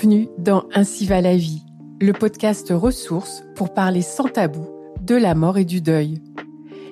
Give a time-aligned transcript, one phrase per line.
[0.00, 1.64] Bienvenue dans Ainsi va la vie,
[2.00, 4.64] le podcast ressources pour parler sans tabou
[5.02, 6.22] de la mort et du deuil.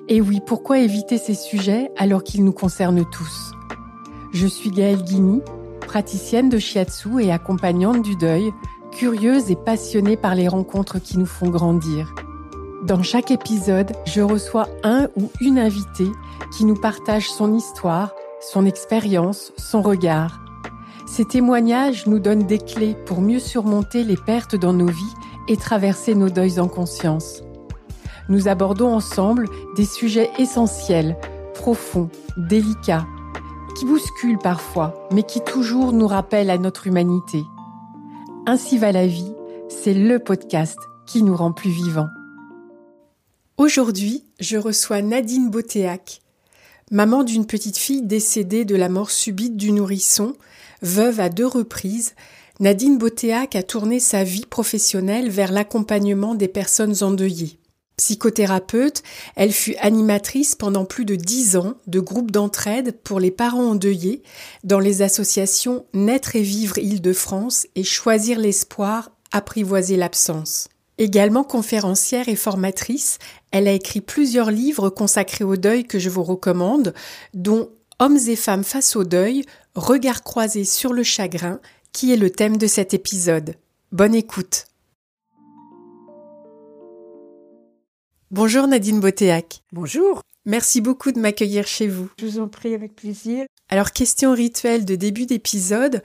[0.09, 3.53] Et oui, pourquoi éviter ces sujets alors qu'ils nous concernent tous?
[4.33, 5.39] Je suis Gaëlle Guigny,
[5.79, 8.51] praticienne de shiatsu et accompagnante du deuil,
[8.91, 12.13] curieuse et passionnée par les rencontres qui nous font grandir.
[12.83, 16.11] Dans chaque épisode, je reçois un ou une invitée
[16.57, 20.41] qui nous partage son histoire, son expérience, son regard
[21.07, 25.13] ces témoignages nous donnent des clés pour mieux surmonter les pertes dans nos vies
[25.47, 27.41] et traverser nos deuils en conscience.
[28.29, 31.17] Nous abordons ensemble des sujets essentiels,
[31.53, 33.07] profonds, délicats,
[33.77, 37.41] qui bousculent parfois, mais qui toujours nous rappellent à notre humanité.
[38.45, 39.33] Ainsi va la vie,
[39.69, 42.09] c'est le podcast qui nous rend plus vivants.
[43.57, 46.21] Aujourd'hui, je reçois Nadine Botéac,
[46.91, 50.35] maman d'une petite fille décédée de la mort subite du nourrisson
[50.81, 52.13] Veuve à deux reprises,
[52.59, 57.57] Nadine Botéac a tourné sa vie professionnelle vers l'accompagnement des personnes endeuillées.
[57.97, 59.01] Psychothérapeute,
[59.35, 64.21] elle fut animatrice pendant plus de dix ans de groupes d'entraide pour les parents endeuillés
[64.63, 70.69] dans les associations Naître et Vivre Île-de-France et Choisir l'espoir, apprivoiser l'absence.
[70.99, 73.19] Également conférencière et formatrice,
[73.51, 76.93] elle a écrit plusieurs livres consacrés au deuil que je vous recommande,
[77.33, 77.69] dont
[77.99, 81.59] Hommes et femmes face au deuil, regard croisé sur le chagrin,
[81.93, 83.55] qui est le thème de cet épisode.
[83.91, 84.67] Bonne écoute.
[88.29, 89.63] Bonjour Nadine Botéac.
[89.71, 90.21] Bonjour.
[90.45, 92.09] Merci beaucoup de m'accueillir chez vous.
[92.19, 93.45] Je vous en prie avec plaisir.
[93.69, 96.03] Alors, question rituelle de début d'épisode.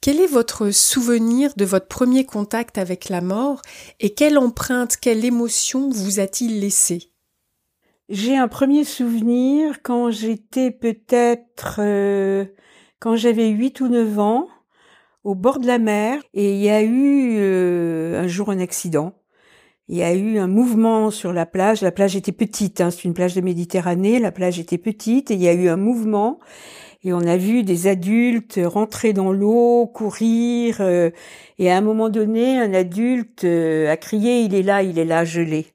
[0.00, 3.60] Quel est votre souvenir de votre premier contact avec la mort
[4.00, 7.10] et quelle empreinte, quelle émotion vous a-t-il laissé
[8.12, 12.44] j'ai un premier souvenir quand j'étais peut-être euh,
[12.98, 14.48] quand j'avais 8 ou 9 ans
[15.22, 19.14] au bord de la mer et il y a eu euh, un jour un accident.
[19.86, 21.82] Il y a eu un mouvement sur la plage.
[21.82, 24.18] La plage était petite, hein, c'est une plage de Méditerranée.
[24.18, 26.40] La plage était petite et il y a eu un mouvement
[27.02, 31.10] et on a vu des adultes rentrer dans l'eau, courir euh,
[31.58, 35.24] et à un moment donné, un adulte a crié "Il est là, il est là,
[35.24, 35.66] gelé."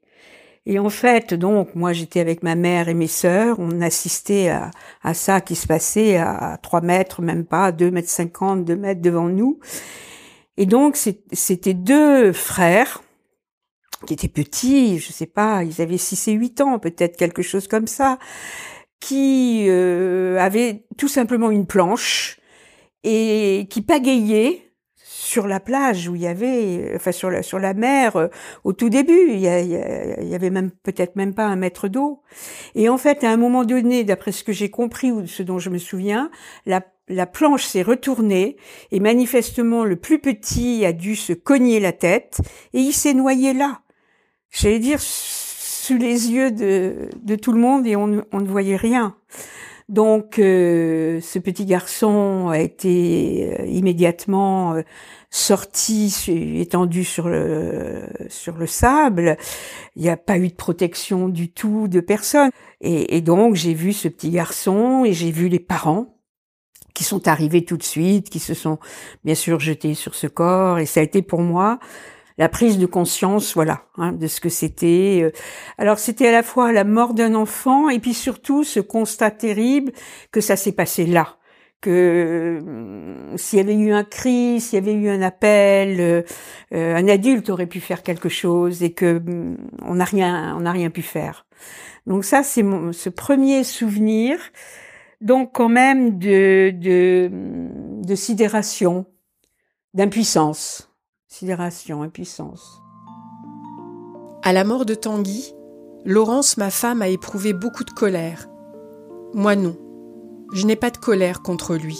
[0.67, 3.57] Et en fait, donc, moi, j'étais avec ma mère et mes sœurs.
[3.59, 4.71] On assistait à,
[5.03, 9.01] à ça qui se passait à 3 mètres, même pas, 2 mètres 50, 2 mètres
[9.01, 9.59] devant nous.
[10.57, 10.97] Et donc,
[11.31, 13.03] c'était deux frères
[14.07, 17.67] qui étaient petits, je sais pas, ils avaient 6 et 8 ans, peut-être quelque chose
[17.67, 18.19] comme ça,
[18.99, 22.39] qui euh, avaient tout simplement une planche
[23.03, 24.61] et qui pagayaient
[24.95, 28.27] sur la plage où il y avait, enfin sur la sur la mer euh,
[28.63, 32.21] au tout début, il y, y, avait même peut-être même pas un mètre d'eau.
[32.75, 35.59] Et en fait, à un moment donné, d'après ce que j'ai compris ou ce dont
[35.59, 36.29] je me souviens,
[36.65, 38.57] la la planche s'est retournée
[38.91, 42.39] et manifestement le plus petit a dû se cogner la tête
[42.73, 43.81] et il s'est noyé là.
[44.49, 44.99] J'allais dire
[45.85, 49.15] sous les yeux de, de tout le monde et on, on ne voyait rien.
[49.87, 54.81] Donc euh, ce petit garçon a été euh, immédiatement euh,
[55.29, 56.11] sorti,
[56.59, 59.37] étendu sur le sur le sable.
[59.95, 62.49] Il n'y a pas eu de protection du tout de personne.
[62.81, 66.17] Et, et donc j'ai vu ce petit garçon et j'ai vu les parents
[66.95, 68.79] qui sont arrivés tout de suite, qui se sont
[69.23, 70.79] bien sûr jetés sur ce corps.
[70.79, 71.77] Et ça a été pour moi
[72.37, 75.21] la prise de conscience, voilà, hein, de ce que c'était.
[75.23, 75.31] Euh.
[75.77, 79.91] Alors c'était à la fois la mort d'un enfant et puis surtout ce constat terrible
[80.31, 81.37] que ça s'est passé là
[81.81, 86.23] que euh, s'il y avait eu un cri, s'il y avait eu un appel, euh,
[86.71, 90.71] un adulte aurait pu faire quelque chose et que mm, on n'a rien, on n'a
[90.71, 91.45] rien pu faire.
[92.07, 94.39] Donc ça, c'est ce premier souvenir,
[95.21, 97.29] donc quand même de de,
[98.03, 99.05] de sidération,
[99.93, 100.94] d'impuissance
[101.27, 102.81] sidération, puissance.
[104.43, 105.53] À la mort de Tanguy,
[106.05, 108.47] Laurence, ma femme, a éprouvé beaucoup de colère.
[109.33, 109.75] Moi non.
[110.53, 111.99] Je n'ai pas de colère contre lui.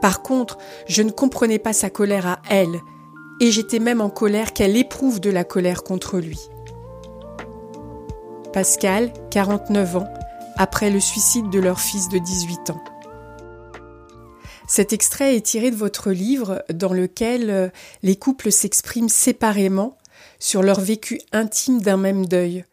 [0.00, 2.80] Par contre, je ne comprenais pas sa colère à elle,
[3.40, 6.38] et j'étais même en colère qu'elle éprouve de la colère contre lui.
[8.52, 10.08] Pascal, 49 ans,
[10.56, 12.82] après le suicide de leur fils de 18 ans.
[14.72, 17.68] Cet extrait est tiré de votre livre dans lequel euh,
[18.02, 19.98] les couples s'expriment séparément
[20.38, 22.64] sur leur vécu intime d'un même deuil.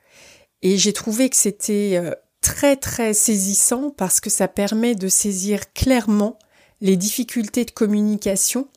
[0.61, 5.73] Et j'ai trouvé que c'était euh, très très saisissant parce que ça permet de saisir
[5.73, 6.39] clairement
[6.79, 8.69] les difficultés de communication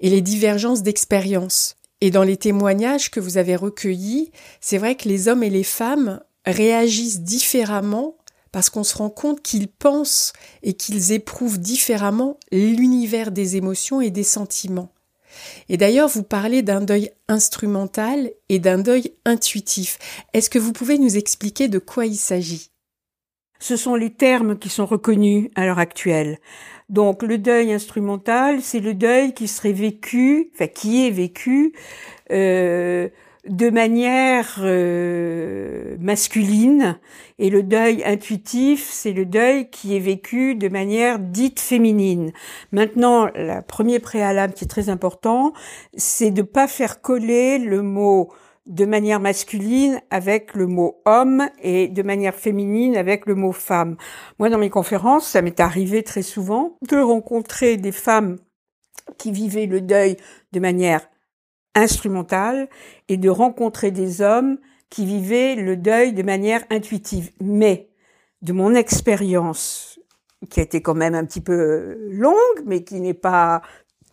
[0.00, 1.76] et les divergences d'expérience.
[2.00, 5.62] Et dans les témoignages que vous avez recueillis, c'est vrai que les hommes et les
[5.62, 8.16] femmes réagissent différemment
[8.52, 10.32] parce qu'on se rend compte qu'ils pensent
[10.62, 14.92] et qu'ils éprouvent différemment l'univers des émotions et des sentiments.
[15.68, 19.98] Et d'ailleurs, vous parlez d'un deuil instrumental et d'un deuil intuitif.
[20.32, 22.70] Est-ce que vous pouvez nous expliquer de quoi il s'agit?
[23.60, 26.38] Ce sont les termes qui sont reconnus à l'heure actuelle.
[26.88, 31.74] Donc le deuil instrumental, c'est le deuil qui serait vécu, enfin qui est vécu
[32.32, 33.08] euh,
[33.48, 36.98] de manière euh, masculine
[37.38, 42.32] et le deuil intuitif, c'est le deuil qui est vécu de manière dite féminine.
[42.72, 45.52] Maintenant, le premier préalable qui est très important,
[45.94, 48.30] c'est de pas faire coller le mot
[48.66, 53.96] de manière masculine avec le mot homme et de manière féminine avec le mot femme.
[54.38, 58.36] Moi, dans mes conférences, ça m'est arrivé très souvent de rencontrer des femmes
[59.18, 60.16] qui vivaient le deuil
[60.52, 61.08] de manière
[61.74, 62.68] instrumentale
[63.08, 64.58] et de rencontrer des hommes
[64.88, 67.30] qui vivaient le deuil de manière intuitive.
[67.40, 67.88] Mais
[68.42, 70.00] de mon expérience,
[70.48, 73.62] qui a été quand même un petit peu longue, mais qui n'est pas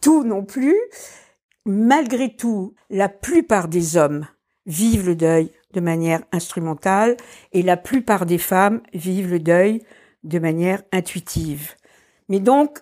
[0.02, 0.78] tout non plus,
[1.66, 4.28] malgré tout, la plupart des hommes
[4.66, 7.18] vivent le deuil de manière instrumentale
[7.54, 9.84] et la plupart des femmes vivent le deuil
[10.24, 11.76] de manière intuitive.
[12.30, 12.80] Mais donc,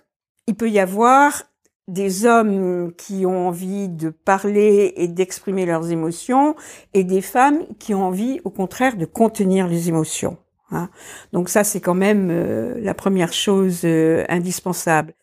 [0.48, 1.44] il peut y avoir
[1.88, 6.56] des hommes qui ont envie de parler et d'exprimer leurs émotions
[6.94, 10.38] et des femmes qui ont envie au contraire de contenir les émotions.
[10.72, 10.90] Hein.
[11.32, 15.14] Donc ça c'est quand même euh, la première chose euh, indispensable.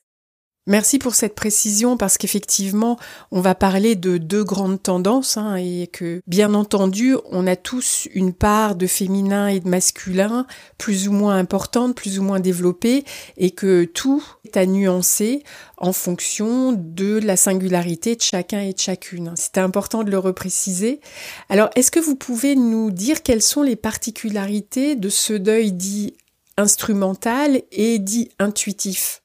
[0.68, 2.96] Merci pour cette précision parce qu'effectivement,
[3.32, 8.06] on va parler de deux grandes tendances hein, et que, bien entendu, on a tous
[8.14, 10.46] une part de féminin et de masculin
[10.78, 13.02] plus ou moins importante, plus ou moins développée
[13.36, 15.42] et que tout est à nuancer
[15.78, 19.32] en fonction de la singularité de chacun et de chacune.
[19.34, 21.00] C'était important de le repréciser.
[21.48, 26.14] Alors, est-ce que vous pouvez nous dire quelles sont les particularités de ce deuil dit
[26.56, 29.21] instrumental et dit intuitif?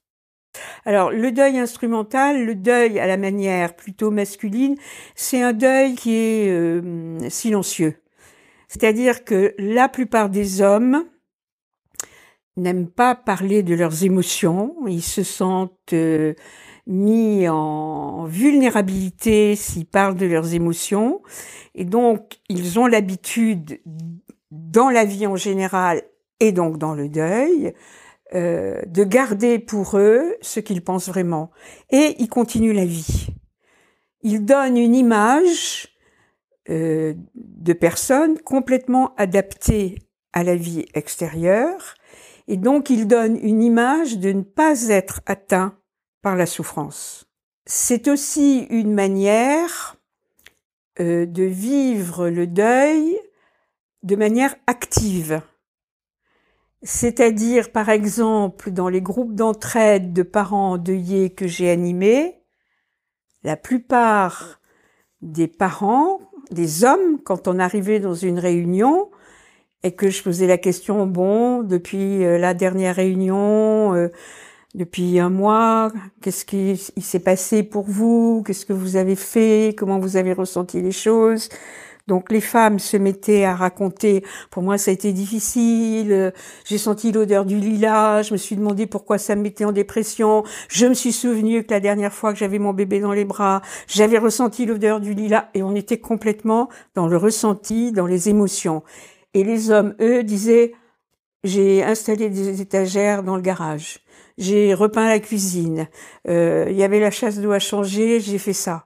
[0.85, 4.75] Alors, le deuil instrumental, le deuil à la manière plutôt masculine,
[5.15, 7.95] c'est un deuil qui est euh, silencieux.
[8.67, 11.05] C'est-à-dire que la plupart des hommes
[12.57, 16.33] n'aiment pas parler de leurs émotions, ils se sentent euh,
[16.87, 21.21] mis en vulnérabilité s'ils parlent de leurs émotions,
[21.75, 23.79] et donc ils ont l'habitude,
[24.51, 26.01] dans la vie en général
[26.39, 27.73] et donc dans le deuil,
[28.35, 31.49] euh, de garder pour eux ce qu'ils pensent vraiment.
[31.89, 33.27] Et ils continuent la vie.
[34.21, 35.87] Ils donnent une image
[36.69, 39.99] euh, de personnes complètement adaptées
[40.33, 41.95] à la vie extérieure.
[42.49, 45.77] Et donc ils donnent une image de ne pas être atteint
[46.21, 47.29] par la souffrance.
[47.65, 49.95] C'est aussi une manière
[50.99, 53.17] euh, de vivre le deuil
[54.03, 55.41] de manière active.
[56.83, 62.35] C'est-à-dire, par exemple, dans les groupes d'entraide de parents endeuillés que j'ai animés,
[63.43, 64.59] la plupart
[65.21, 66.19] des parents,
[66.51, 69.09] des hommes, quand on arrivait dans une réunion
[69.83, 74.09] et que je posais la question, bon, depuis euh, la dernière réunion, euh,
[74.75, 75.91] depuis un mois,
[76.21, 80.81] qu'est-ce qui s'est passé pour vous, qu'est-ce que vous avez fait, comment vous avez ressenti
[80.81, 81.49] les choses,
[82.07, 86.33] donc les femmes se mettaient à raconter, pour moi ça a été difficile,
[86.65, 90.43] j'ai senti l'odeur du lilas, je me suis demandé pourquoi ça me mettait en dépression,
[90.69, 93.61] je me suis souvenu que la dernière fois que j'avais mon bébé dans les bras,
[93.87, 98.83] j'avais ressenti l'odeur du lilas et on était complètement dans le ressenti, dans les émotions.
[99.33, 100.73] Et les hommes, eux, disaient,
[101.43, 103.99] j'ai installé des étagères dans le garage.
[104.37, 105.87] J'ai repeint la cuisine.
[106.27, 108.85] Euh, il y avait la chasse d'eau à changer, j'ai fait ça.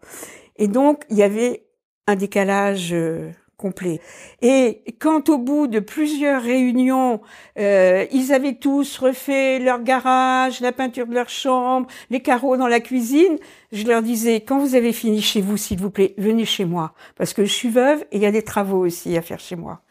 [0.57, 1.65] Et donc, il y avait
[2.08, 3.31] un décalage euh,
[3.62, 4.01] complet.
[4.41, 7.22] Et quand au bout de plusieurs réunions,
[7.60, 12.67] euh, ils avaient tous refait leur garage, la peinture de leur chambre, les carreaux dans
[12.67, 13.38] la cuisine,
[13.72, 16.93] je leur disais, quand vous avez fini chez vous, s'il vous plaît, venez chez moi,
[17.15, 19.55] parce que je suis veuve et il y a des travaux aussi à faire chez
[19.55, 19.81] moi.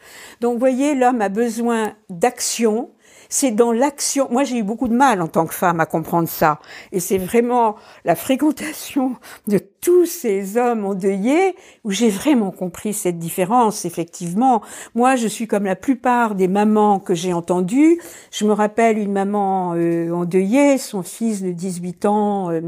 [0.41, 2.91] Donc, vous voyez, l'homme a besoin d'action,
[3.31, 4.29] c'est dans l'action.
[4.31, 6.61] Moi, j'ai eu beaucoup de mal en tant que femme à comprendre ça.
[6.93, 13.19] Et c'est vraiment la fréquentation de tous ces hommes endeuillés où j'ai vraiment compris cette
[13.19, 14.63] différence, effectivement.
[14.95, 18.01] Moi, je suis comme la plupart des mamans que j'ai entendues.
[18.33, 22.61] Je me rappelle une maman euh, endeuillée, son fils de 18 ans euh,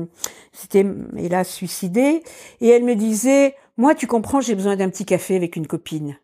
[0.53, 0.87] s'était
[1.19, 2.23] hélas suicidé,
[2.61, 6.17] et elle me disait, moi, tu comprends, j'ai besoin d'un petit café avec une copine.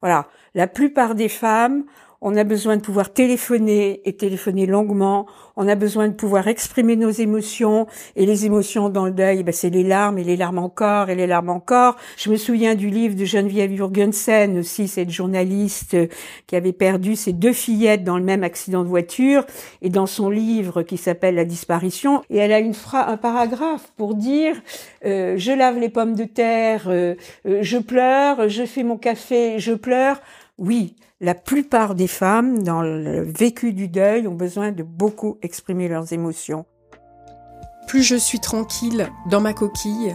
[0.00, 0.26] Voilà.
[0.54, 1.84] La plupart des femmes
[2.24, 5.26] on a besoin de pouvoir téléphoner et téléphoner longuement,
[5.56, 9.52] on a besoin de pouvoir exprimer nos émotions, et les émotions dans le deuil, ben,
[9.52, 11.96] c'est les larmes, et les larmes encore, et les larmes encore.
[12.16, 15.96] Je me souviens du livre de Geneviève Jurgensen, aussi cette journaliste
[16.46, 19.44] qui avait perdu ses deux fillettes dans le même accident de voiture,
[19.82, 24.14] et dans son livre qui s'appelle La disparition, et elle a une un paragraphe pour
[24.14, 24.56] dire
[25.04, 27.14] euh, je lave les pommes de terre, euh,
[27.46, 30.20] euh, je pleure, je fais mon café, je pleure.
[30.56, 35.88] Oui, la plupart des femmes dans le vécu du deuil ont besoin de beaucoup exprimer
[35.88, 36.66] leurs émotions.
[37.88, 40.14] Plus je suis tranquille dans ma coquille,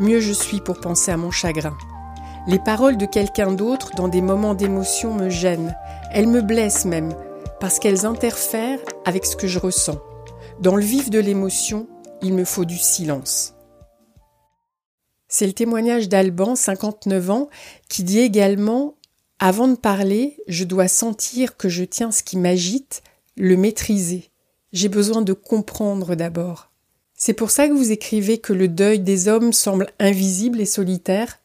[0.00, 1.76] mieux je suis pour penser à mon chagrin.
[2.46, 5.76] Les paroles de quelqu'un d'autre dans des moments d'émotion me gênent,
[6.14, 7.12] elles me blessent même,
[7.60, 9.98] parce qu'elles interfèrent avec ce que je ressens.
[10.60, 11.88] Dans le vif de l'émotion,
[12.22, 13.54] il me faut du silence.
[15.28, 17.48] C'est le témoignage d'Alban, 59 ans,
[17.90, 18.94] qui dit également
[19.40, 23.02] Avant de parler, je dois sentir que je tiens ce qui m'agite,
[23.36, 24.30] le maîtriser.
[24.72, 26.70] J'ai besoin de comprendre d'abord.
[27.14, 31.38] C'est pour ça que vous écrivez que le deuil des hommes semble invisible et solitaire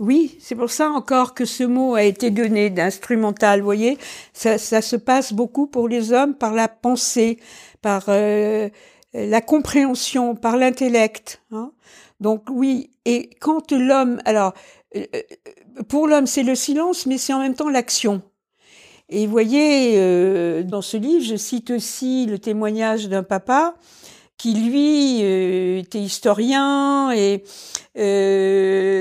[0.00, 3.58] oui, c'est pour ça encore que ce mot a été donné d'instrumental.
[3.58, 3.98] Vous voyez,
[4.32, 7.40] ça, se passe beaucoup pour les hommes par la pensée,
[7.82, 8.68] par euh,
[9.12, 11.42] la compréhension, par l'intellect.
[11.50, 11.72] Hein.
[12.20, 14.54] Donc oui, et quand l'homme, alors
[14.94, 15.22] euh, euh,
[15.88, 18.22] pour l'homme c'est le silence, mais c'est en même temps l'action.
[19.10, 23.74] Et vous voyez, euh, dans ce livre, je cite aussi le témoignage d'un papa
[24.36, 27.42] qui lui était historien et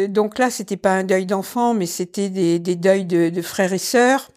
[0.07, 4.31] donc là c'était pas un deuil d'enfant mais c'était des, deuils de, frères et sœurs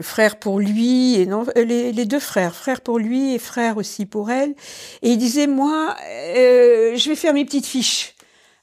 [0.00, 3.76] frère pour lui et non euh, les, les, deux frères, frère pour lui et frère
[3.76, 4.54] aussi pour elle.
[5.02, 8.14] Et il disait moi, euh, je vais faire mes petites fiches.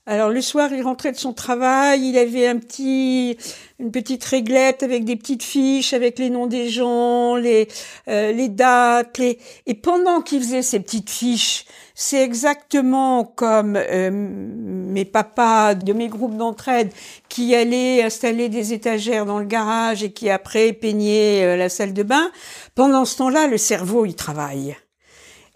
[0.07, 3.37] Alors le soir, il rentrait de son travail, il avait un petit,
[3.79, 7.67] une petite réglette avec des petites fiches, avec les noms des gens, les,
[8.07, 9.39] euh, les dates, les...
[9.65, 16.07] et pendant qu'il faisait ces petites fiches, c'est exactement comme euh, mes papas de mes
[16.07, 16.91] groupes d'entraide
[17.27, 21.93] qui allaient installer des étagères dans le garage et qui après peignaient euh, la salle
[21.93, 22.29] de bain.
[22.75, 24.77] Pendant ce temps-là, le cerveau, il travaille.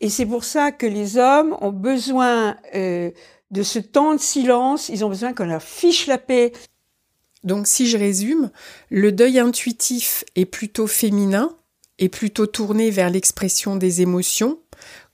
[0.01, 3.12] Et c'est pour ça que les hommes ont besoin euh,
[3.51, 6.51] de ce temps de silence, ils ont besoin qu'on leur fiche la paix.
[7.44, 8.51] Donc si je résume,
[8.89, 11.56] le deuil intuitif est plutôt féminin,
[11.98, 14.60] est plutôt tourné vers l'expression des émotions,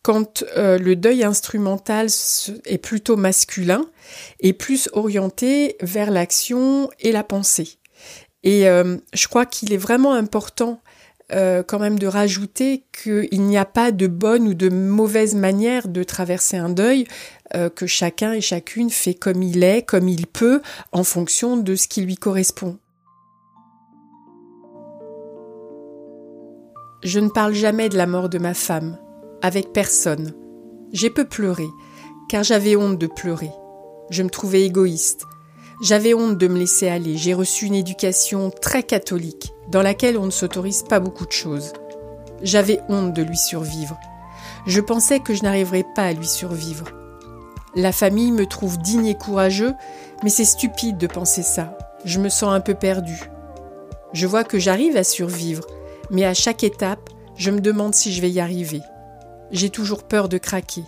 [0.02, 2.10] quand euh, le deuil instrumental
[2.66, 3.90] est plutôt masculin
[4.40, 7.80] et plus orienté vers l'action et la pensée.
[8.44, 10.80] Et euh, je crois qu'il est vraiment important
[11.32, 15.88] euh, quand même de rajouter qu'il n'y a pas de bonne ou de mauvaise manière
[15.88, 17.06] de traverser un deuil,
[17.76, 21.88] que chacun et chacune fait comme il est, comme il peut, en fonction de ce
[21.88, 22.78] qui lui correspond.
[27.06, 28.98] Je ne parle jamais de la mort de ma femme,
[29.44, 30.34] avec personne.
[30.92, 31.68] J'ai peu pleuré,
[32.30, 33.52] car j'avais honte de pleurer.
[34.10, 35.26] Je me trouvais égoïste.
[35.84, 37.16] J'avais honte de me laisser aller.
[37.16, 41.74] J'ai reçu une éducation très catholique, dans laquelle on ne s'autorise pas beaucoup de choses.
[42.42, 43.98] J'avais honte de lui survivre.
[44.68, 46.86] Je pensais que je n'arriverais pas à lui survivre.
[47.76, 49.74] La famille me trouve digne et courageux,
[50.24, 51.78] mais c'est stupide de penser ça.
[52.06, 53.30] Je me sens un peu perdu.
[54.14, 55.66] Je vois que j'arrive à survivre,
[56.10, 58.82] mais à chaque étape, je me demande si je vais y arriver.
[59.52, 60.84] J'ai toujours peur de craquer.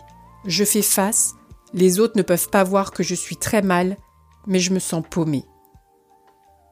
[0.46, 1.34] Je fais face,
[1.74, 3.98] les autres ne peuvent pas voir que je suis très mal,
[4.46, 5.44] mais je me sens paumée.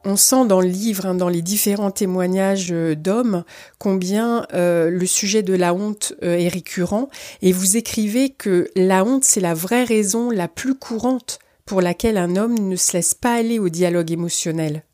[0.08, 3.42] On sent dans le livre, hein, dans les différents témoignages euh, d'hommes,
[3.80, 7.08] combien euh, le sujet de la honte euh, est récurrent,
[7.42, 12.18] et vous écrivez que la honte, c'est la vraie raison la plus courante pour laquelle
[12.18, 14.84] un homme ne se laisse pas aller au dialogue émotionnel.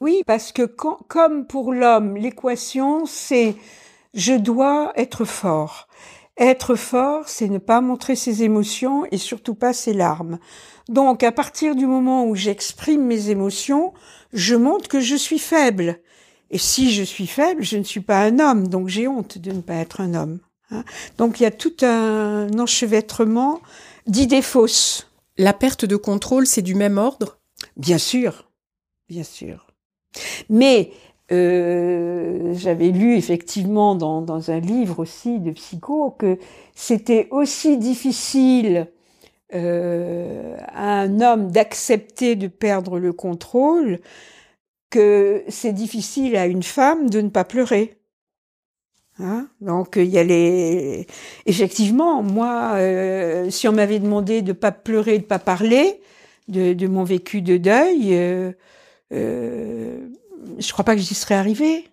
[0.00, 3.54] Oui, parce que comme pour l'homme, l'équation, c'est
[4.14, 5.86] je dois être fort.
[6.40, 10.38] Être fort, c'est ne pas montrer ses émotions et surtout pas ses larmes.
[10.88, 13.92] Donc, à partir du moment où j'exprime mes émotions,
[14.32, 16.00] je montre que je suis faible.
[16.50, 19.52] Et si je suis faible, je ne suis pas un homme, donc j'ai honte de
[19.52, 20.40] ne pas être un homme.
[20.70, 20.84] Hein.
[21.18, 23.60] donc, il y a tout un enchevêtrement
[24.06, 25.08] d'idées fausses.
[25.36, 27.38] La perte de contrôle, c'est du même ordre?
[27.76, 28.48] Bien sûr,
[29.10, 29.66] bien sûr.
[30.48, 30.92] Mais
[31.32, 36.38] euh, j'avais lu effectivement dans, dans, un livre aussi de psycho que
[36.74, 38.88] c'était aussi difficile
[39.54, 44.00] euh, à un homme d'accepter de perdre le contrôle
[44.90, 47.96] que c'est difficile à une femme de ne pas pleurer.
[49.20, 49.48] Hein?
[49.60, 51.06] Donc il y a les
[51.46, 56.00] effectivement moi euh, si on m'avait demandé de pas pleurer de pas parler
[56.48, 58.52] de, de mon vécu de deuil euh,
[59.12, 60.08] euh
[60.58, 61.88] je crois pas que j'y serais arrivée.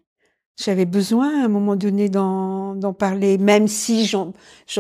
[0.58, 4.34] J'avais besoin à un moment donné d'en parler, même si j'en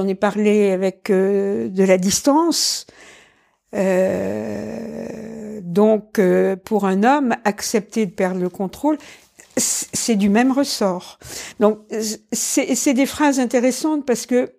[0.07, 2.87] ai parlé avec euh, de la distance.
[3.75, 8.97] Euh, donc, euh, pour un homme, accepter de perdre le contrôle,
[9.55, 11.19] c'est du même ressort.
[11.59, 11.79] Donc,
[12.31, 14.53] c'est des phrases intéressantes parce que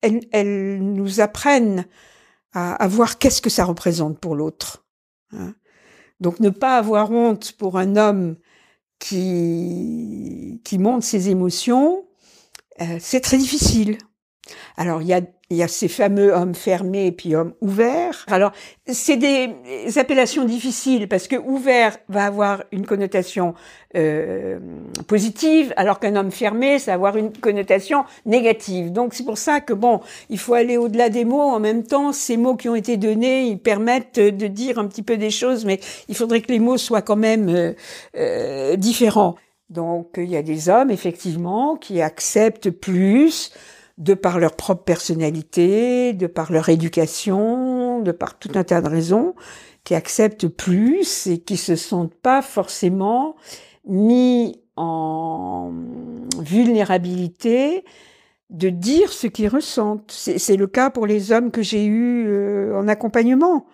[0.00, 1.86] elles, elles nous apprennent
[2.52, 4.86] à, à voir qu'est-ce que ça représente pour l'autre.
[5.32, 5.54] Hein.
[6.20, 8.36] Donc, ne pas avoir honte pour un homme
[8.98, 12.06] qui, qui montre ses émotions,
[12.80, 13.98] euh, c'est très difficile.
[14.76, 18.24] Alors il y a, il y a ces fameux hommes fermés et puis hommes ouverts.
[18.28, 18.50] Alors
[18.86, 19.48] c'est des
[19.96, 23.54] appellations difficiles parce que ouvert va avoir une connotation
[23.94, 24.58] euh,
[25.06, 28.92] positive, alors qu'un homme fermé, ça va avoir une connotation négative.
[28.92, 30.00] Donc c'est pour ça que bon,
[30.30, 31.40] il faut aller au-delà des mots.
[31.40, 35.02] En même temps, ces mots qui ont été donnés, ils permettent de dire un petit
[35.02, 37.72] peu des choses, mais il faudrait que les mots soient quand même euh,
[38.16, 39.36] euh différents.
[39.70, 43.52] Donc il y a des hommes effectivement qui acceptent plus
[43.98, 48.88] de par leur propre personnalité, de par leur éducation, de par tout un tas de
[48.88, 49.34] raisons,
[49.84, 53.36] qui acceptent plus et qui se sentent pas forcément
[53.86, 55.72] mis en
[56.38, 57.84] vulnérabilité
[58.50, 60.10] de dire ce qu'ils ressentent.
[60.10, 63.66] C'est le cas pour les hommes que j'ai eus euh, en accompagnement.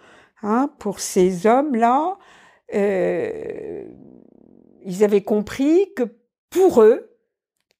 [0.42, 2.18] Hein, pour ces hommes-là,
[2.74, 3.84] euh,
[4.84, 6.04] ils avaient compris que
[6.50, 7.10] pour eux,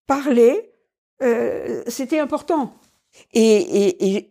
[0.06, 0.71] parler,
[1.22, 2.74] euh, c'était important.
[3.34, 4.28] Et,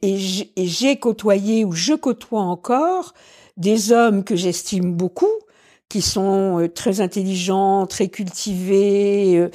[0.57, 3.13] j'ai côtoyé ou je côtoie encore
[3.57, 5.31] des hommes que j'estime beaucoup,
[5.87, 9.49] qui sont euh, très intelligents, très cultivés, euh,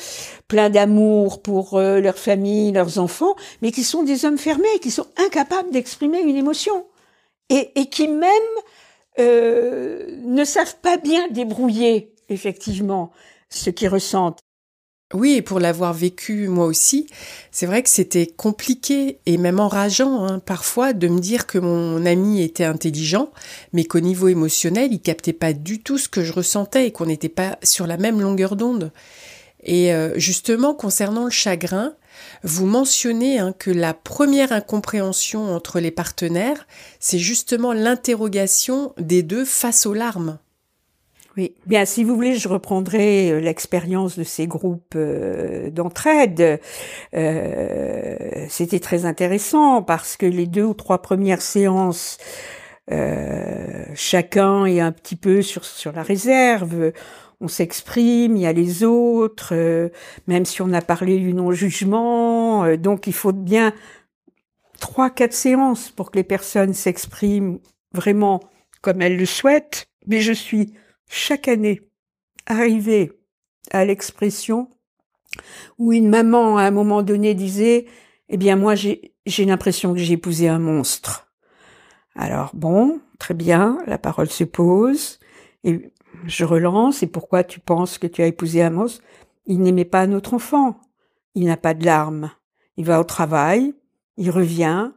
[0.49, 5.07] pleins d'amour pour leur famille, leurs enfants, mais qui sont des hommes fermés, qui sont
[5.17, 6.87] incapables d'exprimer une émotion
[7.51, 8.33] et, et qui même
[9.19, 13.13] ne savent pas bien débrouiller effectivement
[13.49, 14.46] ce qu'ils ressentent.
[15.15, 17.07] Oui, et pour l'avoir vécu moi aussi,
[17.53, 22.05] c'est vrai que c'était compliqué et même enrageant hein, parfois de me dire que mon
[22.05, 23.31] ami était intelligent,
[23.73, 27.07] mais qu'au niveau émotionnel, il captait pas du tout ce que je ressentais et qu'on
[27.07, 28.91] n'était pas sur la même longueur d'onde.
[29.63, 31.95] Et euh, justement, concernant le chagrin,
[32.43, 36.67] vous mentionnez hein, que la première incompréhension entre les partenaires,
[36.99, 40.39] c'est justement l'interrogation des deux face aux larmes.
[41.37, 46.61] Oui, bien si vous voulez, je reprendrai euh, l'expérience de ces groupes euh, d'entraide.
[47.15, 52.17] Euh, C'était très intéressant parce que les deux ou trois premières séances,
[52.91, 56.93] euh, chacun est un petit peu sur sur la réserve.
[57.41, 59.53] On s'exprime, il y a les autres,
[60.27, 62.77] même si on a parlé du non-jugement.
[62.79, 63.75] donc il faut bien
[64.81, 67.59] trois, quatre séances pour que les personnes s'expriment
[67.93, 68.41] vraiment
[68.81, 69.89] comme elles le souhaitent.
[70.07, 70.73] Mais je suis
[71.09, 71.83] chaque année
[72.47, 73.13] arriver
[73.71, 74.71] à l'expression
[75.79, 77.87] où une maman à un moment donné disait
[78.29, 81.33] eh bien moi j'ai j'ai l'impression que j'ai épousé un monstre.
[82.15, 85.19] Alors bon, très bien, la parole se pose
[85.65, 85.93] et
[86.27, 89.03] je relance et pourquoi tu penses que tu as épousé un monstre?
[89.47, 90.81] Il n'aimait pas notre enfant.
[91.35, 92.31] Il n'a pas de larmes.
[92.77, 93.75] Il va au travail,
[94.17, 94.93] il revient,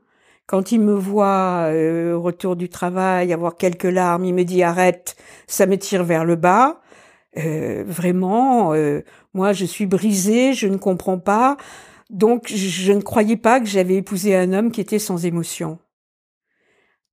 [0.50, 4.64] quand il me voit euh, au retour du travail avoir quelques larmes, il me dit
[4.64, 6.82] arrête, ça me tire vers le bas.
[7.38, 9.04] Euh, vraiment, euh,
[9.36, 11.56] moi je suis brisée, je ne comprends pas.
[12.10, 15.78] Donc je ne croyais pas que j'avais épousé un homme qui était sans émotion.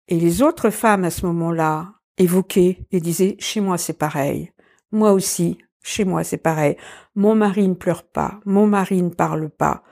[0.09, 4.51] Et les autres femmes à ce moment-là évoquaient et disaient chez moi c'est pareil.
[4.93, 6.79] Moi aussi, chez moi c'est pareil.
[7.15, 9.83] Mon mari ne pleure pas, mon mari ne parle pas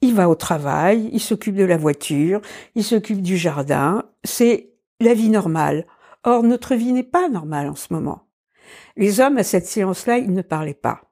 [0.00, 2.40] il va au travail, il s'occupe de la voiture,
[2.74, 5.86] il s'occupe du jardin, c'est la vie normale.
[6.24, 8.22] Or, notre vie n'est pas normale en ce moment.
[8.96, 11.02] Les hommes, à cette séance-là, ils ne parlaient pas.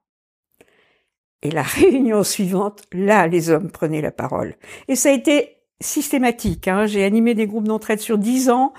[1.42, 4.56] Et la réunion suivante, là, les hommes prenaient la parole.
[4.88, 6.68] Et ça a été systématique.
[6.68, 6.86] Hein.
[6.86, 8.72] J'ai animé des groupes d'entraide sur dix ans.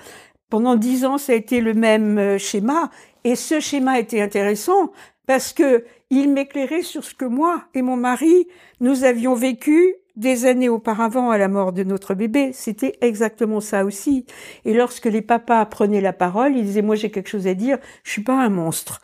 [0.50, 2.90] Pendant dix ans, ça a été le même euh, schéma.
[3.24, 4.92] Et ce schéma était intéressant
[5.26, 8.48] parce que il m'éclairait sur ce que moi et mon mari,
[8.80, 12.50] nous avions vécu des années auparavant à la mort de notre bébé.
[12.52, 14.26] C'était exactement ça aussi.
[14.64, 17.78] Et lorsque les papas prenaient la parole, ils disaient, moi j'ai quelque chose à dire,
[18.02, 19.00] je suis pas un monstre.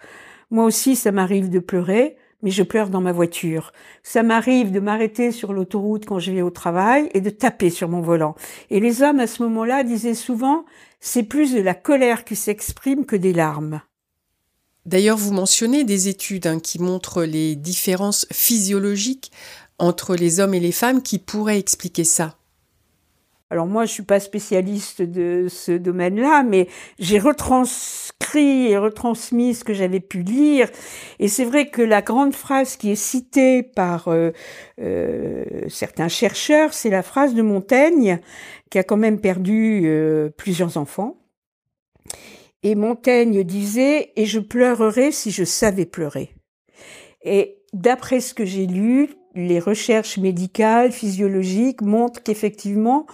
[0.50, 3.72] Moi aussi, ça m'arrive de pleurer, mais je pleure dans ma voiture.
[4.02, 7.88] Ça m'arrive de m'arrêter sur l'autoroute quand je vais au travail et de taper sur
[7.88, 8.34] mon volant.
[8.70, 10.64] Et les hommes, à ce moment-là, disaient souvent,
[11.00, 13.80] c'est plus de la colère qui s'exprime que des larmes.
[14.86, 19.32] D'ailleurs, vous mentionnez des études hein, qui montrent les différences physiologiques
[19.78, 22.36] entre les hommes et les femmes qui pourraient expliquer ça?
[23.50, 26.68] Alors moi, je suis pas spécialiste de ce domaine-là, mais
[26.98, 30.68] j'ai retranscrit et retransmis ce que j'avais pu lire.
[31.20, 34.30] Et c'est vrai que la grande phrase qui est citée par euh,
[34.80, 38.18] euh, certains chercheurs, c'est la phrase de Montaigne,
[38.70, 41.16] qui a quand même perdu euh, plusieurs enfants.
[42.68, 46.34] Et Montaigne disait, et je pleurerais si je savais pleurer.
[47.22, 53.06] Et d'après ce que j'ai lu, les recherches médicales, physiologiques montrent qu'effectivement,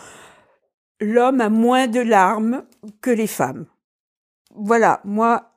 [1.02, 2.64] l'homme a moins de larmes
[3.02, 3.66] que les femmes.
[4.54, 5.51] Voilà, moi,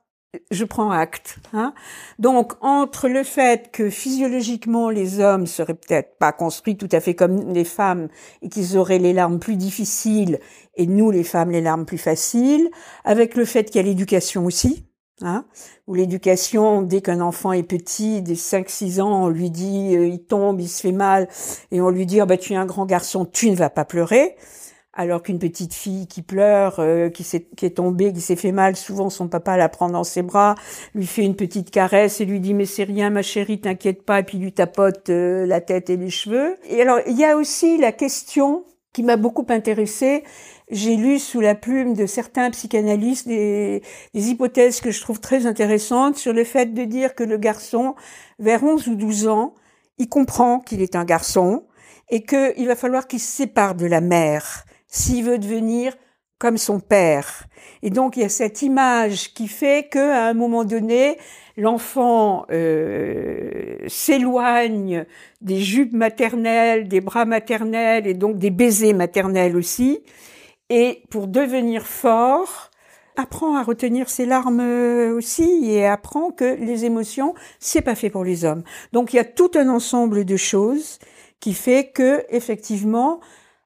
[0.50, 1.38] je prends acte.
[1.52, 1.74] Hein.
[2.18, 7.14] Donc, entre le fait que physiologiquement les hommes seraient peut-être pas construits tout à fait
[7.14, 8.08] comme les femmes
[8.42, 10.40] et qu'ils auraient les larmes plus difficiles
[10.74, 12.70] et nous les femmes les larmes plus faciles,
[13.04, 14.86] avec le fait qu'il y a l'éducation aussi,
[15.22, 15.46] Hein,
[15.86, 20.22] où l'éducation, dès qu'un enfant est petit, dès 5-6 ans, on lui dit, euh, il
[20.22, 21.26] tombe, il se fait mal,
[21.70, 23.86] et on lui dit, oh, bah, tu es un grand garçon, tu ne vas pas
[23.86, 24.36] pleurer.
[24.98, 27.22] Alors qu'une petite fille qui pleure, euh, qui,
[27.56, 30.54] qui est tombée, qui s'est fait mal, souvent son papa la prend dans ses bras,
[30.94, 34.20] lui fait une petite caresse et lui dit mais c'est rien ma chérie, t'inquiète pas,
[34.20, 36.56] et puis lui tapote euh, la tête et les cheveux.
[36.68, 38.64] Et alors il y a aussi la question
[38.96, 40.24] qui m'a beaucoup intéressée,
[40.70, 43.82] j'ai lu sous la plume de certains psychanalystes des,
[44.14, 47.94] hypothèses que je trouve très intéressantes sur le fait de dire que le garçon,
[48.38, 49.54] vers 11 ou 12 ans,
[49.98, 51.64] il comprend qu'il est un garçon
[52.08, 55.94] et qu'il va falloir qu'il se sépare de la mère s'il veut devenir
[56.38, 57.46] comme son père.
[57.82, 61.16] Et donc il y a cette image qui fait que à un moment donné,
[61.56, 65.06] l'enfant euh, s'éloigne
[65.40, 70.00] des jupes maternelles, des bras maternels et donc des baisers maternels aussi,
[70.68, 72.70] et pour devenir fort,
[73.16, 74.60] apprend à retenir ses larmes
[75.16, 78.62] aussi et apprend que les émotions, c'est pas fait pour les hommes.
[78.92, 80.98] Donc il y a tout un ensemble de choses
[81.40, 83.20] qui fait que effectivement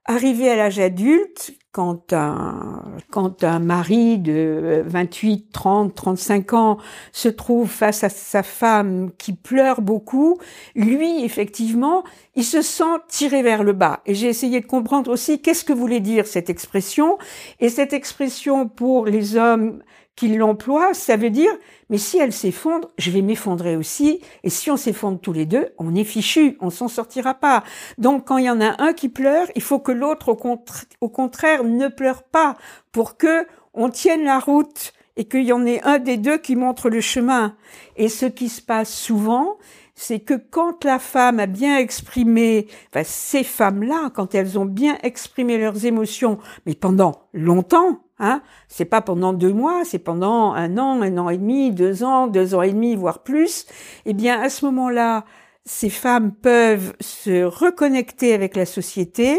[0.07, 6.79] Arrivé à l'âge adulte, quand un, quand un mari de 28, 30, 35 ans
[7.13, 10.39] se trouve face à sa femme qui pleure beaucoup,
[10.75, 12.03] lui, effectivement,
[12.35, 14.01] il se sent tiré vers le bas.
[14.07, 17.19] Et j'ai essayé de comprendre aussi qu'est-ce que voulait dire cette expression.
[17.61, 19.83] Et cette expression pour les hommes
[20.17, 21.53] qui l'emploient, ça veut dire
[21.91, 24.21] mais si elle s'effondre, je vais m'effondrer aussi.
[24.45, 27.65] Et si on s'effondre tous les deux, on est fichu, on s'en sortira pas.
[27.99, 31.65] Donc quand il y en a un qui pleure, il faut que l'autre au, contraire
[31.65, 32.57] ne pleure pas
[32.93, 33.45] pour que
[33.75, 37.01] on tienne la route et qu'il y en ait un des deux qui montre le
[37.01, 37.57] chemin.
[37.97, 39.59] Et ce qui se passe souvent,
[39.97, 44.97] c'est que quand la femme a bien exprimé, enfin, ces femmes-là, quand elles ont bien
[45.03, 50.77] exprimé leurs émotions, mais pendant longtemps, Hein c'est pas pendant deux mois, c'est pendant un
[50.77, 53.67] an, un an et demi, deux ans, deux ans et demi, voire plus.
[54.05, 55.25] Eh bien, à ce moment-là,
[55.65, 59.39] ces femmes peuvent se reconnecter avec la société,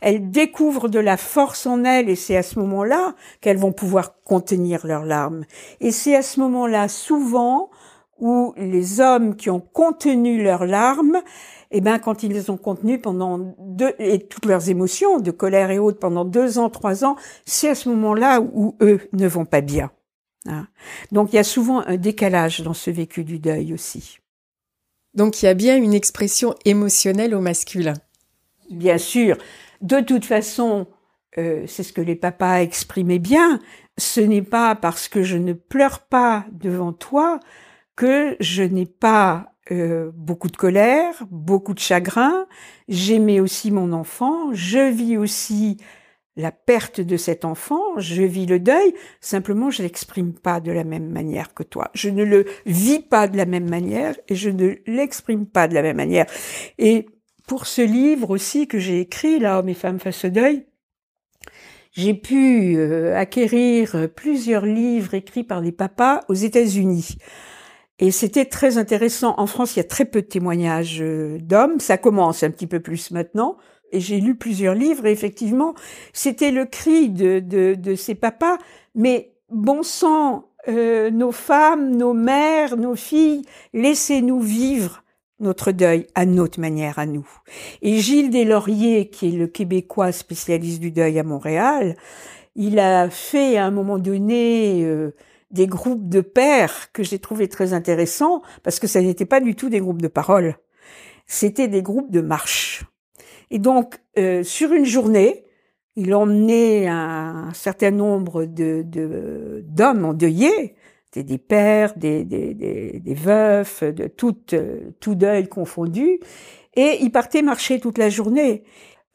[0.00, 4.22] elles découvrent de la force en elles et c'est à ce moment-là qu'elles vont pouvoir
[4.24, 5.44] contenir leurs larmes.
[5.80, 7.70] Et c'est à ce moment-là souvent
[8.18, 11.18] où les hommes qui ont contenu leurs larmes,
[11.70, 15.70] eh ben, quand ils les ont contenues pendant deux, et toutes leurs émotions, de colère
[15.70, 19.44] et autres, pendant deux ans, trois ans, c'est à ce moment-là où eux ne vont
[19.44, 19.90] pas bien.
[20.46, 20.66] Hein.
[21.12, 24.18] Donc il y a souvent un décalage dans ce vécu du deuil aussi.
[25.14, 27.94] Donc il y a bien une expression émotionnelle au masculin.
[28.70, 29.36] Bien sûr.
[29.80, 30.86] De toute façon,
[31.38, 33.60] euh, c'est ce que les papas exprimaient bien.
[33.98, 37.40] Ce n'est pas parce que je ne pleure pas devant toi
[37.96, 42.46] que je n'ai pas euh, beaucoup de colère, beaucoup de chagrin.
[42.88, 44.52] J'aimais aussi mon enfant.
[44.52, 45.76] Je vis aussi
[46.36, 47.98] la perte de cet enfant.
[47.98, 48.94] Je vis le deuil.
[49.20, 51.90] Simplement, je l'exprime pas de la même manière que toi.
[51.94, 55.74] Je ne le vis pas de la même manière et je ne l'exprime pas de
[55.74, 56.26] la même manière.
[56.78, 57.06] Et
[57.46, 60.66] pour ce livre aussi que j'ai écrit, là, Hommes et femmes face au deuil,
[61.92, 67.18] j'ai pu euh, acquérir plusieurs livres écrits par des papas aux États-Unis.
[68.00, 69.34] Et c'était très intéressant.
[69.36, 71.78] En France, il y a très peu de témoignages euh, d'hommes.
[71.80, 73.56] Ça commence un petit peu plus maintenant.
[73.92, 75.74] Et j'ai lu plusieurs livres et effectivement,
[76.12, 78.56] c'était le cri de, de, de ces papas.
[78.94, 83.42] Mais bon sang, euh, nos femmes, nos mères, nos filles,
[83.74, 85.02] laissez-nous vivre
[85.40, 87.26] notre deuil à notre manière à nous.
[87.82, 91.96] Et Gilles Deslauriers, qui est le Québécois spécialiste du deuil à Montréal,
[92.56, 95.14] il a fait à un moment donné euh,
[95.50, 99.54] des groupes de pères que j'ai trouvé très intéressants parce que ça n'était pas du
[99.54, 100.56] tout des groupes de parole.
[101.26, 102.84] C'était des groupes de marche.
[103.50, 105.44] Et donc, euh, sur une journée,
[105.96, 108.84] il emmenait un, certain nombre de,
[109.66, 110.76] d'hommes endeuillés,
[111.14, 114.36] des pères, des, des, des, des veufs, de tout,
[115.00, 116.20] tout deuil confondu,
[116.74, 118.62] et il partait marcher toute la journée.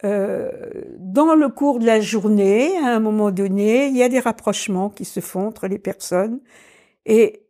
[0.04, 0.50] Euh,
[0.98, 4.90] dans le cours de la journée, à un moment donné, il y a des rapprochements
[4.90, 6.40] qui se font entre les personnes
[7.06, 7.42] et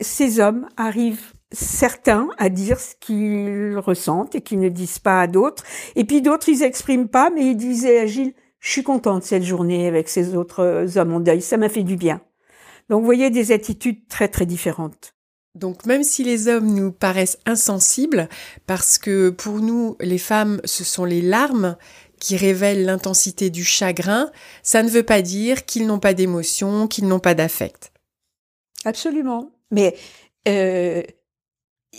[0.00, 5.26] ces hommes arrivent certains à dire ce qu'ils ressentent et qu'ils ne disent pas à
[5.26, 5.64] d'autres.
[5.96, 9.42] Et puis d'autres, ils expriment pas, mais ils disaient à Gilles, je suis contente cette
[9.42, 12.20] journée avec ces autres hommes en deuil, ça m'a fait du bien.
[12.88, 15.11] Donc vous voyez des attitudes très très différentes.
[15.54, 18.28] Donc même si les hommes nous paraissent insensibles,
[18.66, 21.76] parce que pour nous, les femmes, ce sont les larmes
[22.18, 24.30] qui révèlent l'intensité du chagrin,
[24.62, 27.92] ça ne veut pas dire qu'ils n'ont pas d'émotion, qu'ils n'ont pas d'affect.
[28.84, 29.50] Absolument.
[29.70, 29.96] Mais
[30.48, 31.02] euh,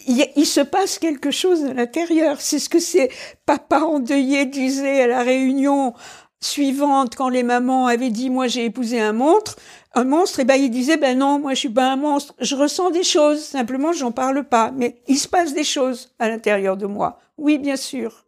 [0.08, 2.42] il, se passe quelque chose à l'intérieur.
[2.42, 3.12] C'est ce que ces
[3.46, 5.94] papas endeuillés disaient à la réunion
[6.42, 9.56] suivante quand les mamans avaient dit moi j'ai épousé un monstre
[9.96, 12.34] un monstre et ben il disait ben non moi je suis pas un monstre.
[12.40, 14.72] Je ressens des choses simplement j'en parle pas.
[14.76, 17.20] Mais il se passe des choses à l'intérieur de moi.
[17.38, 18.26] Oui bien sûr.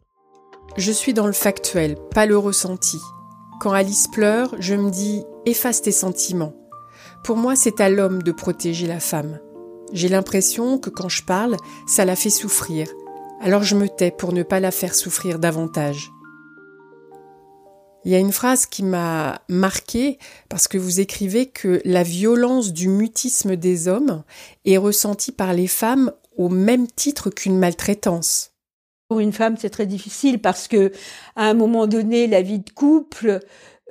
[0.76, 2.98] Je suis dans le factuel pas le ressenti.
[3.60, 6.54] Quand Alice pleure je me dis efface tes sentiments.
[7.24, 9.40] Pour moi c'est à l'homme de protéger la femme.
[9.92, 12.88] J'ai l'impression que quand je parle ça la fait souffrir.
[13.40, 16.12] Alors je me tais pour ne pas la faire souffrir davantage
[18.06, 22.72] il y a une phrase qui m'a marquée parce que vous écrivez que la violence
[22.72, 24.22] du mutisme des hommes
[24.64, 28.52] est ressentie par les femmes au même titre qu'une maltraitance.
[29.08, 30.92] Pour une femme, c'est très difficile parce que
[31.34, 33.40] à un moment donné, la vie de couple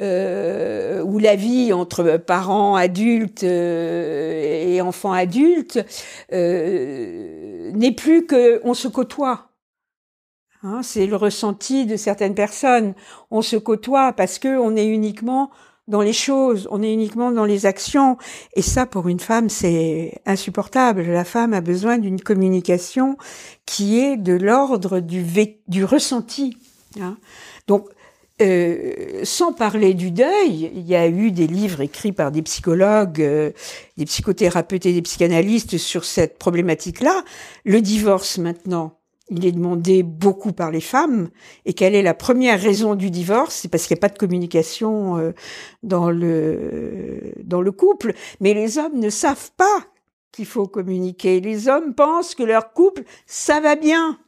[0.01, 5.79] euh, ou la vie entre parents adultes euh, et enfants adultes
[6.31, 9.49] euh, n'est plus que on se côtoie.
[10.65, 12.95] Hein, c'est le ressenti de certaines personnes.
[13.29, 15.51] On se côtoie parce que on est uniquement
[15.87, 18.17] dans les choses, on est uniquement dans les actions.
[18.55, 21.03] Et ça, pour une femme, c'est insupportable.
[21.03, 23.15] La femme a besoin d'une communication
[23.67, 26.57] qui est de l'ordre du, ressenti.
[26.99, 27.17] Hein.
[27.67, 27.87] Donc,
[28.41, 33.21] euh, sans parler du deuil, il y a eu des livres écrits par des psychologues,
[33.21, 33.51] euh,
[33.97, 37.23] des psychothérapeutes et des psychanalystes sur cette problématique-là.
[37.65, 38.94] Le divorce maintenant,
[39.29, 41.29] il est demandé beaucoup par les femmes.
[41.65, 43.55] Et quelle est la première raison du divorce?
[43.55, 45.31] C'est parce qu'il n'y a pas de communication euh,
[45.83, 48.13] dans le dans le couple.
[48.39, 49.87] Mais les hommes ne savent pas
[50.31, 51.39] qu'il faut communiquer.
[51.39, 54.19] Les hommes pensent que leur couple, ça va bien.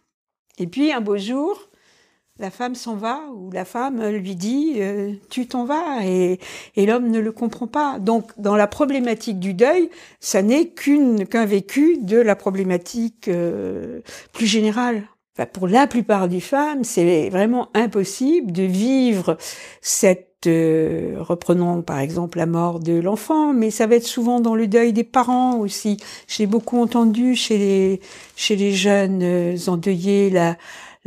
[0.58, 1.67] Et puis un beau jour,
[2.40, 6.40] la femme s'en va ou la femme lui dit euh, tu t'en vas et,
[6.76, 8.00] et l'homme ne le comprend pas.
[8.00, 14.02] Donc dans la problématique du deuil, ça n'est qu'une qu'un vécu de la problématique euh,
[14.34, 15.04] plus générale.
[15.36, 19.38] Enfin, pour la plupart des femmes, c'est vraiment impossible de vivre
[19.82, 24.54] cette euh, reprenons par exemple la mort de l'enfant, mais ça va être souvent dans
[24.54, 25.98] le deuil des parents aussi.
[26.28, 28.02] J'ai beaucoup entendu chez les
[28.36, 30.56] chez les jeunes endeuillés la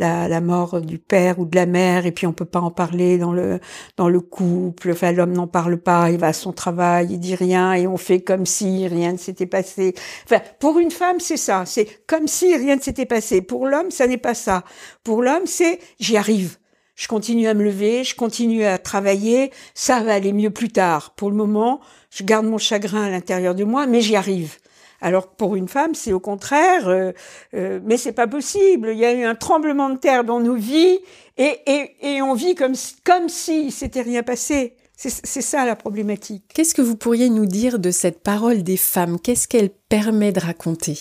[0.01, 2.71] la, la, mort du père ou de la mère et puis on peut pas en
[2.71, 3.61] parler dans le
[3.97, 7.35] dans le couple enfin l'homme n'en parle pas il va à son travail il dit
[7.35, 11.37] rien et on fait comme si rien ne s'était passé enfin pour une femme c'est
[11.37, 14.65] ça c'est comme si rien ne s'était passé pour l'homme ça n'est pas ça
[15.05, 16.57] pour l'homme c'est j'y arrive
[17.01, 21.15] je continue à me lever, je continue à travailler, ça va aller mieux plus tard.
[21.15, 24.59] Pour le moment, je garde mon chagrin à l'intérieur de moi, mais j'y arrive.
[25.01, 27.13] Alors pour une femme, c'est au contraire, euh,
[27.55, 28.91] euh, mais c'est pas possible.
[28.93, 30.99] Il y a eu un tremblement de terre dans nos vies
[31.37, 34.77] et, et, et on vit comme comme si c'était rien passé.
[35.03, 36.45] C'est ça la problématique.
[36.53, 39.19] Qu'est-ce que vous pourriez nous dire de cette parole des femmes?
[39.19, 40.99] Qu'est-ce qu'elle permet de raconter?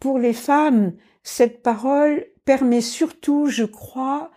[0.00, 4.30] Pour les femmes, cette parole permet surtout, je crois,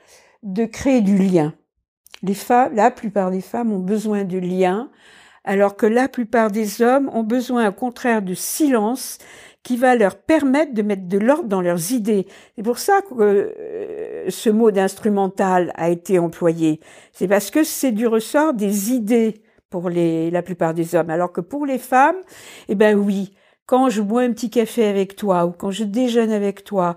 [0.44, 1.54] de créer du lien.
[2.22, 4.92] Les femmes, la plupart des femmes ont besoin de lien
[5.44, 9.18] alors que la plupart des hommes ont besoin au contraire de silence
[9.64, 12.28] qui va leur permettre de mettre de l'ordre dans leurs idées.
[12.56, 16.80] C'est pour ça que euh, ce mot d'instrumental a été employé.
[17.12, 21.10] C'est parce que c'est du ressort des idées pour les, la plupart des hommes.
[21.10, 22.16] Alors que pour les femmes,
[22.70, 23.34] eh ben oui,
[23.66, 26.96] quand je bois un petit café avec toi ou quand je déjeune avec toi,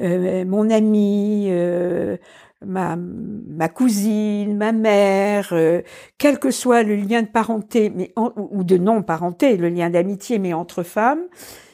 [0.00, 2.16] euh, mon ami, euh,
[2.64, 5.82] ma, ma cousine, ma mère, euh,
[6.18, 10.52] quel que soit le lien de parenté, mais ou de non-parenté, le lien d'amitié, mais
[10.52, 11.24] entre femmes,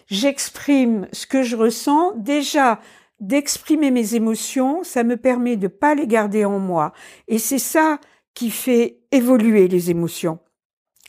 [0.06, 2.12] j'exprime ce que je ressens.
[2.16, 2.80] Déjà,
[3.20, 6.92] d'exprimer mes émotions, ça me permet de pas les garder en moi.
[7.28, 7.98] Et c'est ça
[8.34, 10.38] qui fait évoluer les émotions.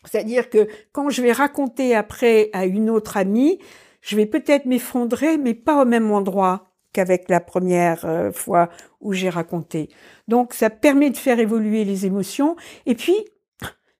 [0.05, 3.59] C'est-à-dire que quand je vais raconter après à une autre amie,
[4.01, 9.13] je vais peut-être m'effondrer, mais pas au même endroit qu'avec la première euh, fois où
[9.13, 9.89] j'ai raconté.
[10.27, 13.15] Donc ça permet de faire évoluer les émotions et puis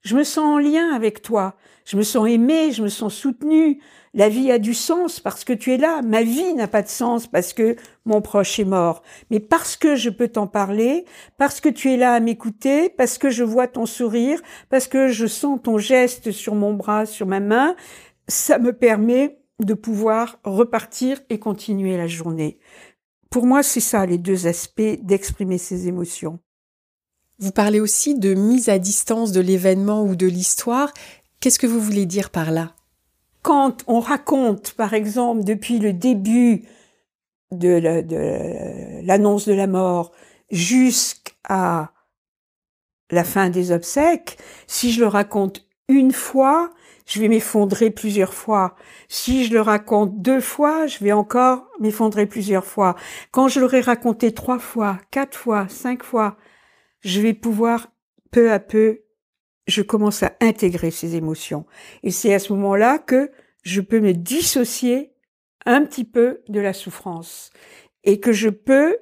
[0.04, 1.56] Je me sens en lien avec toi.
[1.86, 3.80] Je me sens aimée, je me sens soutenue.
[4.13, 6.01] La vie a du sens parce que tu es là.
[6.01, 7.75] Ma vie n'a pas de sens parce que
[8.06, 9.04] mon proche est mort.
[9.30, 11.06] Mais parce que je peux t'en parler,
[11.38, 15.10] parce que tu es là à m'écouter, parce que je vois ton sourire, parce que
[15.10, 17.75] je sens ton geste sur mon bras, sur ma main,
[18.27, 22.60] ça me permet de pouvoir repartir et continuer la journée.
[23.30, 26.39] Pour moi, c'est ça les deux aspects d'exprimer ses émotions.
[27.39, 30.93] Vous parlez aussi de mise à distance de l'événement ou de l'histoire.
[31.39, 32.76] Qu'est-ce que vous voulez dire par là?
[33.41, 36.65] Quand on raconte, par exemple, depuis le début
[37.52, 40.12] de l'annonce de, la mort
[40.52, 41.91] jusqu'à
[43.10, 46.71] la fin des obsèques, si je le raconte une fois,
[47.12, 48.76] je vais m'effondrer plusieurs fois.
[49.10, 52.95] Si je le raconte deux fois, je vais encore m'effondrer plusieurs fois.
[53.32, 56.38] Quand je l'aurai raconté trois fois, quatre fois, cinq fois,
[57.02, 57.91] je vais pouvoir
[58.32, 59.02] peu à peu,
[59.67, 61.65] je commence à intégrer ces émotions.
[62.04, 63.30] Et c'est à ce moment-là que
[63.63, 65.12] je peux me dissocier
[65.65, 67.52] un petit peu de la souffrance
[68.06, 68.97] et que je peux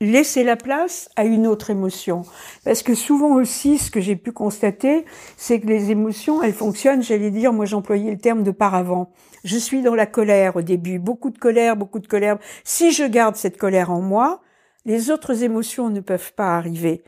[0.00, 2.22] laisser la place à une autre émotion.
[2.64, 5.04] Parce que souvent aussi, ce que j'ai pu constater,
[5.36, 9.10] c'est que les émotions, elles fonctionnent, j'allais dire, moi j'employais le terme de paravent.
[9.44, 12.38] Je suis dans la colère au début, beaucoup de colère, beaucoup de colère.
[12.64, 14.42] Si je garde cette colère en moi,
[14.84, 17.02] les autres émotions ne peuvent pas arriver.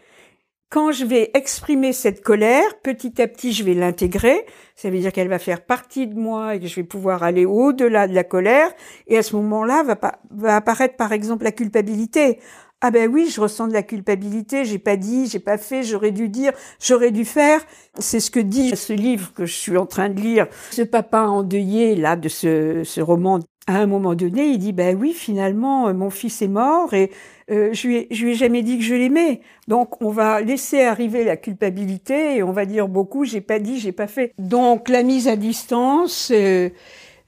[0.71, 4.45] Quand je vais exprimer cette colère, petit à petit, je vais l'intégrer.
[4.77, 7.47] Ça veut dire qu'elle va faire partie de moi et que je vais pouvoir aller
[7.47, 8.71] au-delà de la colère.
[9.07, 9.99] Et à ce moment-là, va,
[10.31, 12.39] va apparaître par exemple la culpabilité.
[12.81, 16.13] Ah ben oui, je ressens de la culpabilité, j'ai pas dit, j'ai pas fait, j'aurais
[16.13, 17.61] dû dire, j'aurais dû faire.
[17.99, 20.47] C'est ce que dit ce livre que je suis en train de lire.
[20.71, 24.97] Ce papa endeuillé, là, de ce, ce roman, à un moment donné, il dit, ben
[24.97, 27.11] oui, finalement, euh, mon fils est mort et
[27.51, 29.41] euh, je, lui je lui ai jamais dit que je l'aimais.
[29.67, 33.81] Donc, on va laisser arriver la culpabilité et on va dire beaucoup, j'ai pas dit,
[33.81, 34.33] j'ai pas fait.
[34.39, 36.71] Donc, la mise à distance, euh,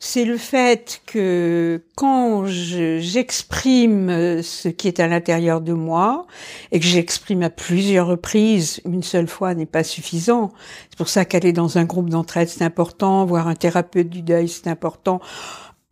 [0.02, 6.26] c'est le fait que quand j'exprime ce qui est à l'intérieur de moi
[6.72, 10.52] et que j'exprime à plusieurs reprises, une seule fois n'est pas suffisant.
[10.88, 14.48] C'est pour ça qu'aller dans un groupe d'entraide, c'est important, voir un thérapeute du deuil,
[14.48, 15.20] c'est important.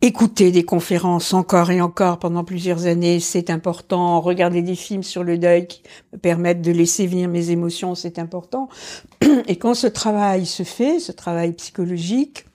[0.01, 4.21] Écouter des conférences encore et encore pendant plusieurs années, c'est important.
[4.21, 8.17] Regarder des films sur le deuil qui me permettent de laisser venir mes émotions, c'est
[8.17, 8.69] important.
[9.47, 12.45] Et quand ce travail se fait, ce travail psychologique,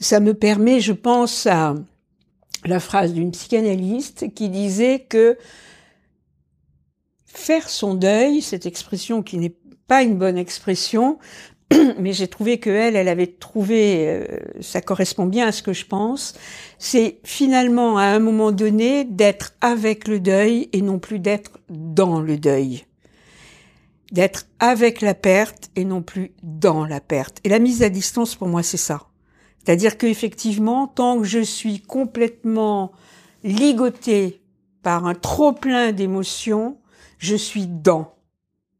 [0.00, 1.74] ça me permet, je pense à
[2.64, 5.36] la phrase d'une psychanalyste qui disait que
[7.26, 9.54] faire son deuil, cette expression qui n'est
[9.86, 11.18] pas une bonne expression,
[11.98, 14.24] mais j'ai trouvé que elle, elle avait trouvé, euh,
[14.60, 16.34] ça correspond bien à ce que je pense,
[16.78, 22.20] c'est finalement à un moment donné d'être avec le deuil et non plus d'être dans
[22.20, 22.84] le deuil.
[24.12, 27.38] D'être avec la perte et non plus dans la perte.
[27.42, 29.08] Et la mise à distance, pour moi, c'est ça.
[29.66, 32.92] C'est-à-dire qu'effectivement, tant que je suis complètement
[33.42, 34.40] ligotée
[34.84, 36.78] par un trop plein d'émotions,
[37.18, 38.14] je suis dans,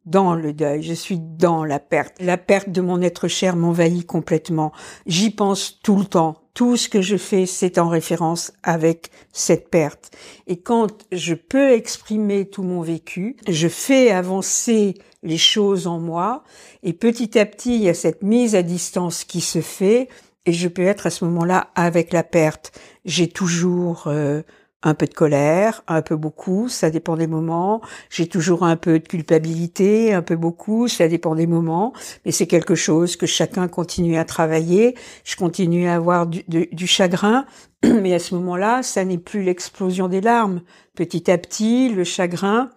[0.05, 2.15] dans le deuil, je suis dans la perte.
[2.21, 4.71] La perte de mon être cher m'envahit complètement.
[5.07, 6.37] J'y pense tout le temps.
[6.55, 10.13] Tout ce que je fais, c'est en référence avec cette perte.
[10.47, 14.95] Et quand je peux exprimer tout mon vécu, je fais avancer
[15.25, 16.45] les choses en moi,
[16.85, 20.09] et petit à petit, il y a cette mise à distance qui se fait,
[20.47, 22.73] et je peux être à ce moment-là avec la perte.
[23.05, 24.43] J'ai toujours euh,
[24.83, 27.81] un peu de colère, un peu beaucoup, ça dépend des moments.
[28.09, 31.93] J'ai toujours un peu de culpabilité, un peu beaucoup, ça dépend des moments.
[32.25, 34.95] Mais c'est quelque chose que chacun continue à travailler.
[35.25, 37.45] Je continue à avoir du, du chagrin,
[37.83, 40.63] mais à ce moment-là, ça n'est plus l'explosion des larmes.
[40.95, 42.71] Petit à petit, le chagrin,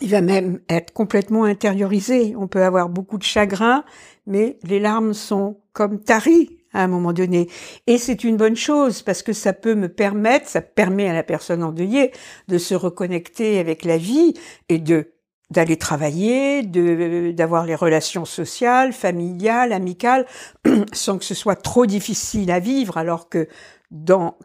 [0.00, 2.34] il va même être complètement intériorisé.
[2.36, 3.84] On peut avoir beaucoup de chagrin,
[4.26, 7.48] mais les larmes sont comme taries à un moment donné.
[7.86, 11.22] Et c'est une bonne chose parce que ça peut me permettre, ça permet à la
[11.22, 12.12] personne endeuillée
[12.48, 14.34] de se reconnecter avec la vie
[14.68, 15.12] et de
[15.50, 20.26] d'aller travailler, de d'avoir les relations sociales, familiales, amicales,
[20.92, 23.48] sans que ce soit trop difficile à vivre, alors que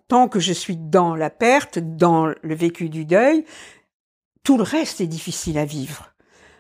[0.08, 3.46] tant que je suis dans la perte, dans le vécu du deuil,
[4.44, 6.15] tout le reste est difficile à vivre.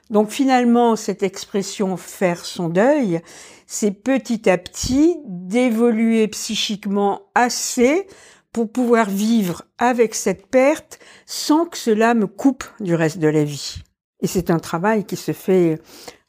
[0.09, 3.21] Donc finalement, cette expression faire son deuil,
[3.65, 8.07] c'est petit à petit d'évoluer psychiquement assez
[8.51, 13.43] pour pouvoir vivre avec cette perte sans que cela me coupe du reste de la
[13.43, 13.81] vie.
[14.21, 15.81] Et c'est un travail qui se fait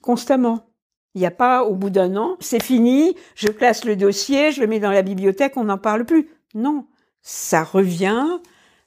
[0.03, 0.67] constamment.
[1.15, 4.61] Il n'y a pas au bout d'un an, c'est fini, je classe le dossier, je
[4.61, 6.29] le mets dans la bibliothèque, on n'en parle plus.
[6.55, 6.87] Non,
[7.23, 8.27] ça revient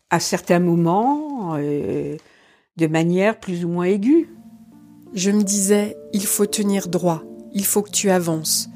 [0.10, 2.18] à certains moments euh,
[2.78, 4.30] de manière plus ou moins aiguë.
[5.14, 8.70] Je me disais, il faut tenir droit il faut que tu avances.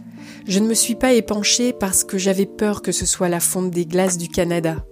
[0.48, 3.72] Je ne me suis pas épanchée parce que j'avais peur que ce soit la fonte
[3.72, 4.86] des glaces du Canada.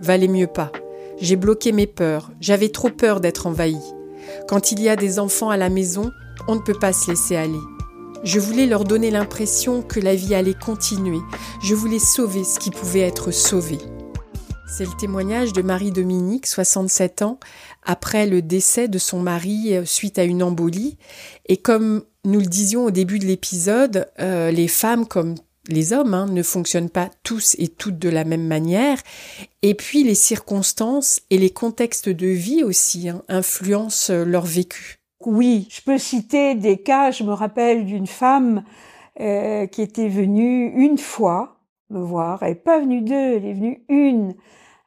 [0.00, 0.72] Valait mieux pas.
[1.20, 3.76] J'ai bloqué mes peurs, j'avais trop peur d'être envahie.
[4.48, 6.10] Quand il y a des enfants à la maison,
[6.46, 7.58] on ne peut pas se laisser aller.
[8.24, 11.20] Je voulais leur donner l'impression que la vie allait continuer.
[11.62, 13.78] Je voulais sauver ce qui pouvait être sauvé.
[14.68, 17.38] C'est le témoignage de Marie-Dominique, 67 ans,
[17.88, 20.96] après le décès de son mari euh, suite à une embolie.
[21.46, 25.34] Et comme nous le disions au début de l'épisode, euh, les femmes comme
[25.68, 28.98] les hommes hein, ne fonctionnent pas tous et toutes de la même manière.
[29.62, 34.98] Et puis les circonstances et les contextes de vie aussi hein, influencent leur vécu.
[35.24, 37.10] Oui, je peux citer des cas.
[37.10, 38.64] Je me rappelle d'une femme
[39.20, 41.56] euh, qui était venue une fois
[41.90, 42.42] me voir.
[42.42, 44.34] Elle n'est pas venue deux, elle est venue une.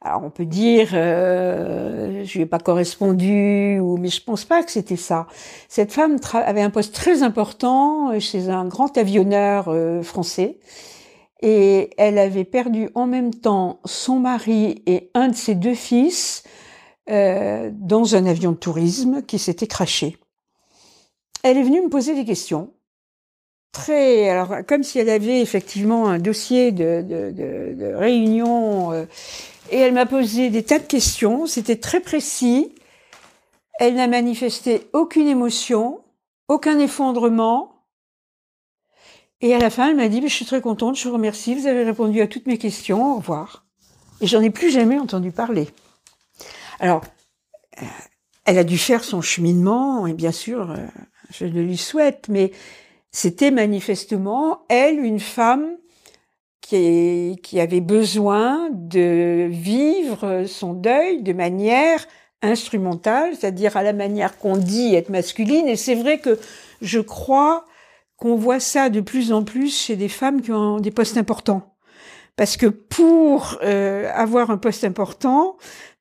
[0.01, 4.63] Alors on peut dire, euh, je lui ai pas correspondu, ou mais je pense pas
[4.63, 5.27] que c'était ça.
[5.69, 10.59] Cette femme avait un poste très important chez un grand avionneur euh, français,
[11.41, 16.43] et elle avait perdu en même temps son mari et un de ses deux fils
[17.09, 20.17] euh, dans un avion de tourisme qui s'était craché
[21.43, 22.73] elle est venue me poser des questions.
[23.71, 29.05] Très, alors comme si elle avait effectivement un dossier de, de, de, de réunion, euh,
[29.69, 31.45] et elle m'a posé des tas de questions.
[31.45, 32.73] C'était très précis.
[33.79, 36.01] Elle n'a manifesté aucune émotion,
[36.47, 37.85] aucun effondrement.
[39.41, 41.67] Et à la fin, elle m'a dit, je suis très contente, je vous remercie, vous
[41.67, 43.65] avez répondu à toutes mes questions, au revoir.
[44.19, 45.67] Et j'en ai plus jamais entendu parler.
[46.79, 47.03] Alors,
[47.81, 47.85] euh,
[48.45, 50.77] elle a dû faire son cheminement, et bien sûr, euh,
[51.31, 52.51] je le lui souhaite, mais
[53.11, 55.77] c'était manifestement, elle, une femme
[56.71, 62.07] qui, qui avait besoin de vivre son deuil de manière
[62.41, 65.67] instrumentale, c'est-à-dire à la manière qu'on dit être masculine.
[65.67, 66.39] Et c'est vrai que
[66.81, 67.65] je crois
[68.15, 71.75] qu'on voit ça de plus en plus chez des femmes qui ont des postes importants.
[72.37, 75.57] Parce que pour euh, avoir un poste important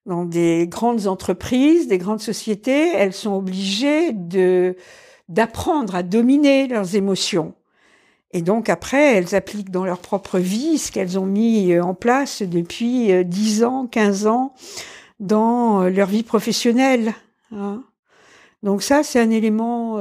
[0.06, 4.76] dans des grandes entreprises, des grandes sociétés, elles sont obligées de
[5.28, 7.54] d'apprendre à dominer leurs émotions.
[8.32, 11.94] Et donc après, elles appliquent dans leur propre vie ce qu'elles ont mis euh, en
[11.94, 14.54] place depuis 10 euh, ans, 15 ans
[15.18, 17.12] dans euh, leur vie professionnelle.
[17.52, 17.82] Hein.
[18.62, 19.96] Donc ça, c'est un élément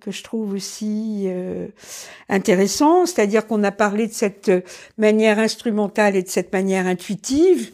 [0.00, 1.26] que je trouve aussi
[2.28, 4.48] intéressant, c'est-à-dire qu'on a parlé de cette
[4.96, 7.72] manière instrumentale et de cette manière intuitive.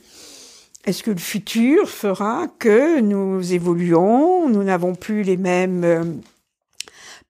[0.87, 6.23] Est-ce que le futur fera que nous évoluons, nous n'avons plus les mêmes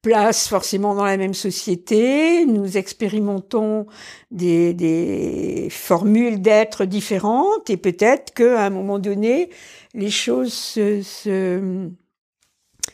[0.03, 3.87] place forcément dans la même société, nous expérimentons
[4.31, 9.51] des, formules d'être différentes et peut-être qu'à un moment donné,
[9.95, 11.91] les choses se, se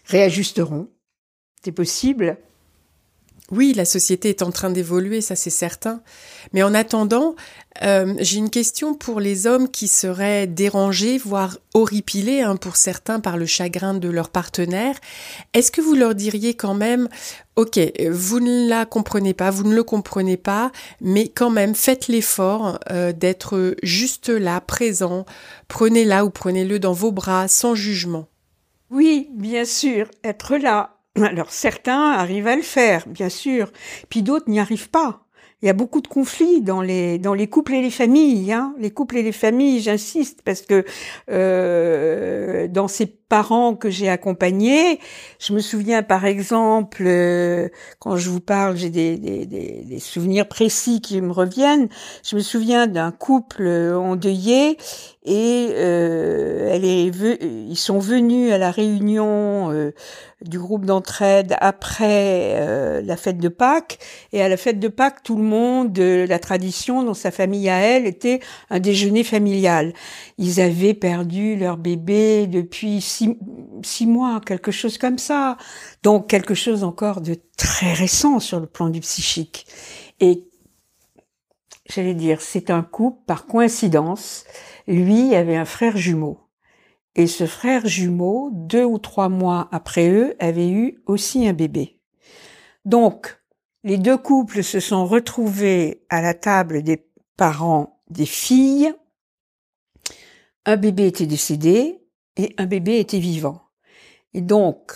[0.07, 0.88] réajusteront.
[1.62, 2.38] C'est possible.
[3.53, 6.01] Oui, la société est en train d'évoluer, ça c'est certain.
[6.53, 7.36] Mais en attendant,
[7.82, 13.20] euh, j'ai une question pour les hommes qui seraient dérangés, voire horripilés hein, pour certains
[13.20, 14.97] par le chagrin de leur partenaire.
[15.53, 17.09] Est-ce que vous leur diriez quand même,
[17.55, 17.78] ok,
[18.11, 22.80] vous ne la comprenez pas, vous ne le comprenez pas, mais quand même faites l'effort
[22.90, 25.24] euh, d'être juste là, présent,
[25.68, 28.26] prenez-la ou prenez-le dans vos bras sans jugement.
[28.90, 33.72] Oui, bien sûr, être là, alors certains arrivent à le faire, bien sûr,
[34.08, 35.26] puis d'autres n'y arrivent pas.
[35.62, 38.52] Il y a beaucoup de conflits dans les dans les couples et les familles.
[38.52, 38.74] Hein.
[38.78, 40.84] Les couples et les familles, j'insiste, parce que
[41.30, 45.00] euh, dans ces parents que j'ai accompagnés,
[45.38, 47.68] je me souviens par exemple, euh,
[47.98, 51.88] quand je vous parle, j'ai des, des, des, des, souvenirs précis qui me reviennent.
[52.24, 54.76] Je me souviens d'un couple endeuillé
[55.26, 57.10] et euh, elle est,
[57.42, 59.92] ils sont venus à la réunion euh,
[60.40, 63.98] du groupe d'entraide après euh, la fête de Pâques.
[64.32, 67.78] Et à la fête de Pâques, tout le monde, la tradition dans sa famille à
[67.78, 68.38] elle, était
[68.70, 69.94] un déjeuner familial.
[70.39, 73.39] Ils avaient perdu leur bébé depuis six,
[73.82, 75.57] six mois, quelque chose comme ça.
[76.03, 79.66] Donc quelque chose encore de très récent sur le plan du psychique.
[80.20, 80.45] Et
[81.89, 84.45] j'allais dire, c'est un couple par coïncidence
[84.87, 86.41] lui avait un frère jumeau.
[87.14, 91.99] Et ce frère jumeau, deux ou trois mois après eux, avait eu aussi un bébé.
[92.84, 93.41] Donc,
[93.84, 97.07] les deux couples se sont retrouvés à la table des
[97.37, 98.93] parents des filles.
[100.66, 102.00] Un bébé était décédé
[102.36, 103.62] et un bébé était vivant.
[104.34, 104.92] Et donc,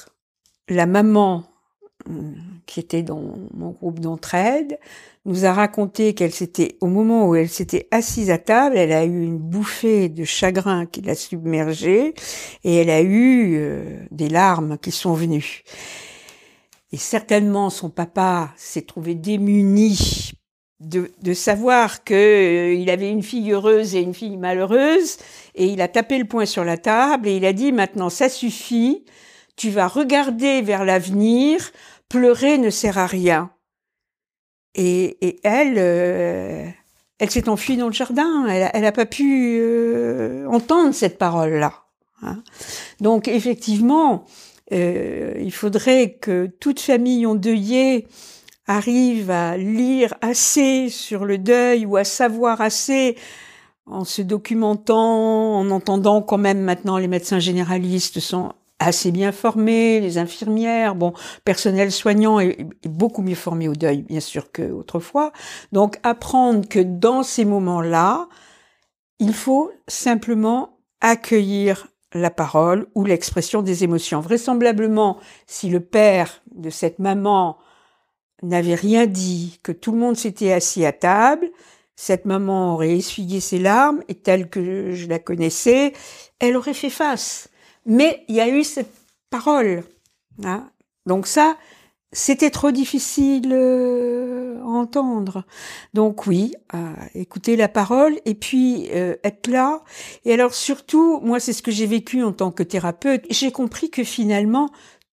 [0.68, 1.44] la maman
[2.08, 2.32] euh,
[2.66, 3.22] qui était dans
[3.54, 4.78] mon groupe d'entraide
[5.24, 9.04] nous a raconté qu'elle s'était, au moment où elle s'était assise à table, elle a
[9.04, 12.14] eu une bouffée de chagrin qui l'a submergée
[12.64, 15.62] et elle a eu euh, des larmes qui sont venues.
[16.92, 20.32] Et certainement son papa s'est trouvé démuni
[20.80, 25.18] de, de savoir que euh, avait une fille heureuse et une fille malheureuse,
[25.54, 28.28] et il a tapé le poing sur la table et il a dit maintenant ça
[28.28, 29.04] suffit,
[29.56, 31.70] tu vas regarder vers l'avenir,
[32.08, 33.50] pleurer ne sert à rien.
[34.74, 36.66] Et, et elle, euh,
[37.18, 38.46] elle s'est enfuie dans le jardin.
[38.46, 41.74] Elle n'a pas pu euh, entendre cette parole-là.
[42.22, 42.42] Hein.
[43.00, 44.24] Donc effectivement,
[44.72, 48.06] euh, il faudrait que toute famille endeuillée
[48.70, 53.16] arrive à lire assez sur le deuil ou à savoir assez
[53.84, 59.98] en se documentant, en entendant quand même maintenant les médecins généralistes sont assez bien formés,
[59.98, 61.12] les infirmières, bon,
[61.44, 65.32] personnel soignant est, beaucoup mieux formé au deuil, bien sûr, qu'autrefois.
[65.72, 68.28] Donc, apprendre que dans ces moments-là,
[69.18, 74.20] il faut simplement accueillir la parole ou l'expression des émotions.
[74.20, 77.58] Vraisemblablement, si le père de cette maman
[78.42, 81.50] n'avait rien dit, que tout le monde s'était assis à table,
[81.96, 85.92] cette maman aurait essuyé ses larmes et telle que je la connaissais,
[86.38, 87.50] elle aurait fait face
[87.86, 88.92] mais il y a eu cette
[89.30, 89.84] parole.
[90.44, 90.70] Hein.
[91.06, 91.56] Donc ça,
[92.12, 95.44] c'était trop difficile euh, à entendre.
[95.94, 99.82] Donc oui, euh, écouter la parole et puis euh, être là.
[100.24, 103.24] Et alors surtout, moi c'est ce que j'ai vécu en tant que thérapeute.
[103.30, 104.70] J'ai compris que finalement,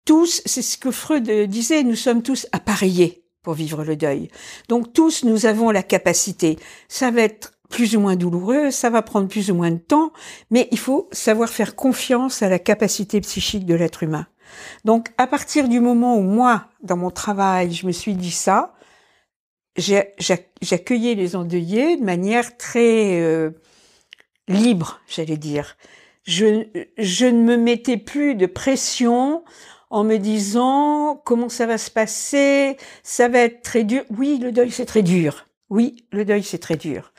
[0.07, 4.29] tous, c'est ce que Freud disait, nous sommes tous appareillés pour vivre le deuil.
[4.69, 6.57] Donc tous, nous avons la capacité.
[6.87, 10.13] Ça va être plus ou moins douloureux, ça va prendre plus ou moins de temps,
[10.49, 14.27] mais il faut savoir faire confiance à la capacité psychique de l'être humain.
[14.85, 18.75] Donc à partir du moment où moi, dans mon travail, je me suis dit ça,
[19.75, 23.51] j'accueillais les endeuillés de manière très euh,
[24.47, 25.75] libre, j'allais dire.
[26.23, 26.65] Je,
[26.97, 29.43] je ne me mettais plus de pression
[29.89, 34.03] en me disant comment ça va se passer, ça va être très dur.
[34.17, 35.47] Oui, le deuil c'est très dur.
[35.69, 37.11] Oui, le deuil c'est très dur.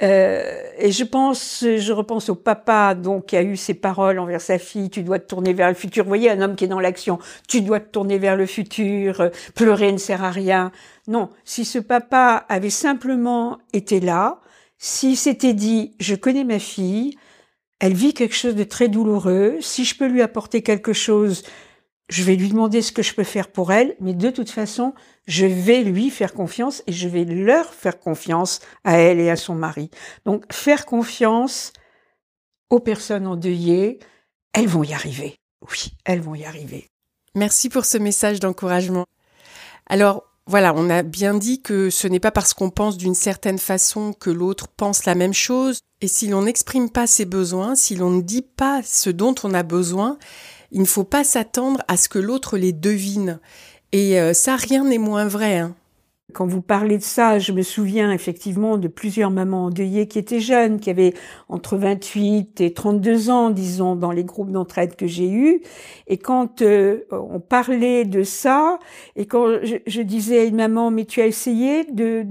[0.00, 4.40] Euh, et je pense, je repense au papa donc qui a eu ces paroles envers
[4.40, 4.90] sa fille.
[4.90, 6.04] Tu dois te tourner vers le futur.
[6.04, 7.18] Vous voyez, un homme qui est dans l'action.
[7.48, 9.30] Tu dois te tourner vers le futur.
[9.54, 10.70] Pleurer ne sert à rien.
[11.08, 14.40] Non, si ce papa avait simplement été là,
[14.78, 17.16] s'il s'était dit, je connais ma fille,
[17.80, 19.56] elle vit quelque chose de très douloureux.
[19.60, 21.42] Si je peux lui apporter quelque chose,
[22.08, 24.94] je vais lui demander ce que je peux faire pour elle, mais de toute façon,
[25.26, 29.36] je vais lui faire confiance et je vais leur faire confiance à elle et à
[29.36, 29.90] son mari.
[30.24, 31.72] Donc, faire confiance
[32.70, 33.98] aux personnes endeuillées,
[34.54, 35.36] elles vont y arriver.
[35.70, 36.88] Oui, elles vont y arriver.
[37.34, 39.04] Merci pour ce message d'encouragement.
[39.86, 43.58] Alors, voilà, on a bien dit que ce n'est pas parce qu'on pense d'une certaine
[43.58, 47.96] façon que l'autre pense la même chose, et si l'on n'exprime pas ses besoins, si
[47.96, 50.18] l'on ne dit pas ce dont on a besoin,
[50.70, 53.40] il ne faut pas s'attendre à ce que l'autre les devine.
[53.92, 55.58] Et euh, ça, rien n'est moins vrai.
[55.58, 55.74] Hein.
[56.34, 60.40] Quand vous parlez de ça, je me souviens effectivement de plusieurs mamans endeuillées qui étaient
[60.40, 61.14] jeunes, qui avaient
[61.48, 65.62] entre 28 et 32 ans, disons, dans les groupes d'entraide que j'ai eus.
[66.06, 68.78] Et quand euh, on parlait de ça,
[69.16, 72.22] et quand je, disais à une maman, mais tu as essayé de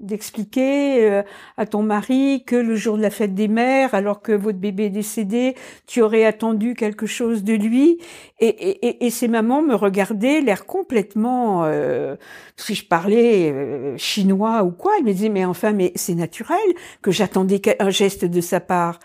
[0.00, 1.22] d'expliquer euh,
[1.58, 4.86] à ton mari que le jour de la fête des mères, alors que votre bébé
[4.86, 7.98] est décédé, tu aurais attendu quelque chose de lui?
[8.40, 12.16] Et ces mamans me regardaient, l'air complètement, euh,
[12.56, 14.92] si je parlais euh, chinois ou quoi.
[14.98, 16.58] Il me disait, mais enfin, mais c'est naturel
[17.00, 18.98] que j'attendais un geste de sa part.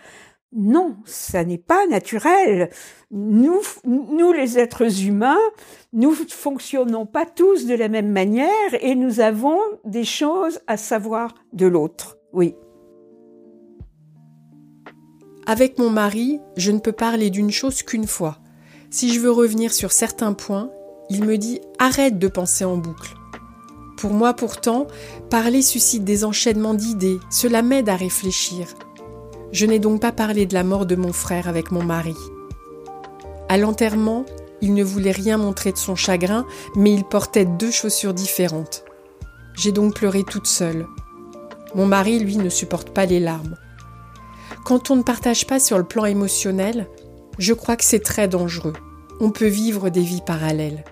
[0.52, 2.70] Non, ça n'est pas naturel.
[3.10, 5.38] Nous, nous les êtres humains,
[5.92, 8.48] nous fonctionnons pas tous de la même manière
[8.80, 12.16] et nous avons des choses à savoir de l'autre.
[12.32, 12.54] Oui.
[15.46, 18.38] Avec mon mari, je ne peux parler d'une chose qu'une fois.
[18.90, 20.70] Si je veux revenir sur certains points,
[21.10, 23.17] il me dit arrête de penser en boucle.
[23.98, 24.86] Pour moi pourtant,
[25.28, 28.68] parler suscite des enchaînements d'idées, cela m'aide à réfléchir.
[29.50, 32.14] Je n'ai donc pas parlé de la mort de mon frère avec mon mari.
[33.48, 34.24] À l'enterrement,
[34.60, 36.46] il ne voulait rien montrer de son chagrin,
[36.76, 38.84] mais il portait deux chaussures différentes.
[39.56, 40.86] J'ai donc pleuré toute seule.
[41.74, 43.56] Mon mari, lui, ne supporte pas les larmes.
[44.64, 46.86] Quand on ne partage pas sur le plan émotionnel,
[47.40, 48.74] je crois que c'est très dangereux.
[49.18, 50.84] On peut vivre des vies parallèles.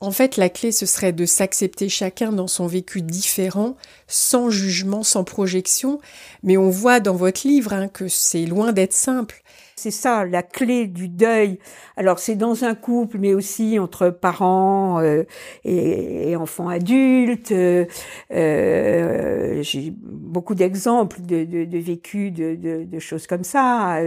[0.00, 3.76] En fait, la clé, ce serait de s'accepter chacun dans son vécu différent,
[4.06, 6.00] sans jugement, sans projection.
[6.44, 9.42] Mais on voit dans votre livre hein, que c'est loin d'être simple.
[9.78, 11.60] C'est ça la clé du deuil.
[11.96, 15.22] Alors c'est dans un couple, mais aussi entre parents euh,
[15.64, 17.52] et, enfants adultes.
[17.52, 17.84] Euh,
[18.32, 24.00] euh, j'ai beaucoup d'exemples de, de, de vécu de, de, choses comme ça.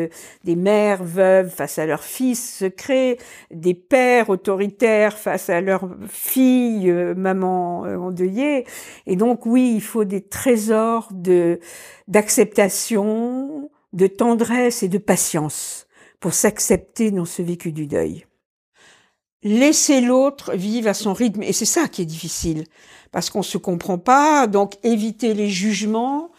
[0.43, 3.17] des mères veuves face à leurs fils secrets,
[3.49, 8.65] des pères autoritaires face à leurs filles, maman endeuillée.
[9.07, 11.61] Et donc oui, il faut des trésors de
[12.09, 15.87] d'acceptation de tendresse et de patience
[16.19, 18.25] pour s'accepter dans ce vécu du deuil.
[19.43, 22.65] Laisser l'autre vivre à son rythme, et c'est ça qui est difficile,
[23.11, 26.31] parce qu'on se comprend pas, donc éviter les jugements,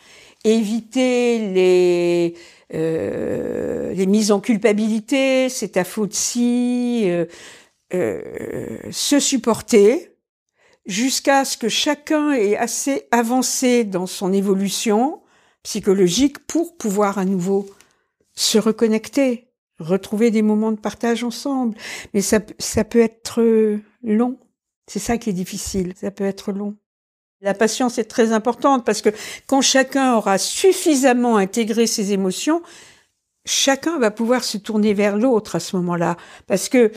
[0.44, 2.34] éviter les,
[2.74, 7.26] euh, les mises en culpabilité, c'est ta faute si, euh,
[7.92, 10.16] euh, se supporter
[10.86, 15.22] jusqu'à ce que chacun ait assez avancé dans son évolution
[15.62, 17.68] psychologique pour pouvoir à nouveau
[18.34, 19.48] se reconnecter,
[19.78, 21.76] retrouver des moments de partage ensemble.
[22.14, 23.40] Mais ça, ça peut être
[24.02, 24.38] long.
[24.86, 25.94] C'est ça qui est difficile.
[25.96, 26.76] Ça peut être long.
[27.40, 29.10] La patience est très importante parce que
[29.46, 32.62] quand chacun aura suffisamment intégré ses émotions,
[33.44, 36.16] chacun va pouvoir se tourner vers l'autre à ce moment-là.
[36.46, 36.92] Parce que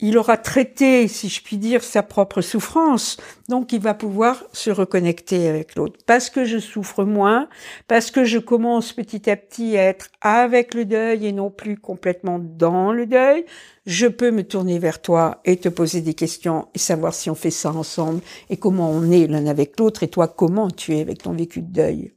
[0.00, 4.70] il aura traité, si je puis dire, sa propre souffrance, donc il va pouvoir se
[4.70, 5.98] reconnecter avec l'autre.
[6.06, 7.48] Parce que je souffre moins,
[7.86, 11.76] parce que je commence petit à petit à être avec le deuil et non plus
[11.76, 13.44] complètement dans le deuil,
[13.86, 17.34] je peux me tourner vers toi et te poser des questions et savoir si on
[17.34, 21.00] fait ça ensemble et comment on est l'un avec l'autre et toi comment tu es
[21.00, 22.12] avec ton vécu de deuil.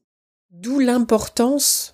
[0.52, 1.93] D'où l'importance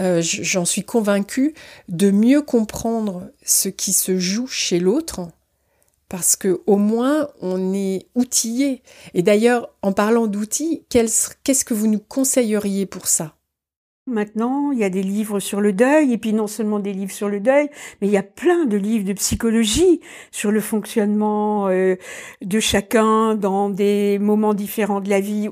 [0.00, 1.54] euh, j'en suis convaincue,
[1.88, 5.28] de mieux comprendre ce qui se joue chez l'autre,
[6.08, 8.82] parce que au moins on est outillé.
[9.14, 13.36] Et d'ailleurs, en parlant d'outils, qu'est-ce que vous nous conseilleriez pour ça?
[14.08, 17.12] Maintenant, il y a des livres sur le deuil, et puis non seulement des livres
[17.12, 17.68] sur le deuil,
[18.00, 20.00] mais il y a plein de livres de psychologie
[20.32, 21.94] sur le fonctionnement euh,
[22.40, 25.50] de chacun dans des moments différents de la vie.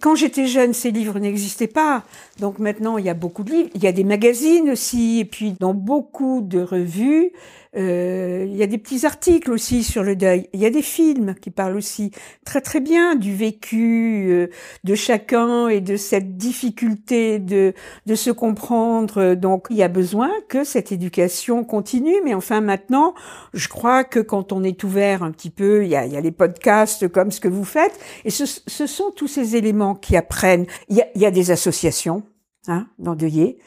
[0.00, 2.04] Quand j'étais jeune, ces livres n'existaient pas.
[2.38, 3.70] Donc maintenant, il y a beaucoup de livres.
[3.74, 7.32] Il y a des magazines aussi, et puis dans beaucoup de revues,
[7.76, 10.48] euh, il y a des petits articles aussi sur le deuil.
[10.52, 12.10] Il y a des films qui parlent aussi
[12.44, 14.48] très très bien du vécu euh,
[14.82, 17.72] de chacun et de cette difficulté de,
[18.06, 19.34] de se comprendre.
[19.34, 22.16] Donc il y a besoin que cette éducation continue.
[22.24, 23.14] Mais enfin maintenant,
[23.54, 26.20] je crois que quand on est ouvert un petit peu, il y a, y a
[26.20, 27.98] les podcasts comme ce que vous faites.
[28.24, 30.66] Et ce, ce sont tous ces éléments qui apprennent.
[30.88, 32.24] Il y a, y a des associations
[32.66, 33.58] hein, d'endeuillés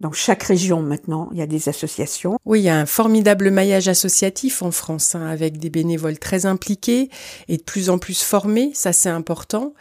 [0.00, 2.38] dans chaque région maintenant, il y a des associations.
[2.44, 6.46] Oui, il y a un formidable maillage associatif en France, hein, avec des bénévoles très
[6.46, 7.10] impliqués
[7.48, 9.74] et de plus en plus formés, ça c'est important.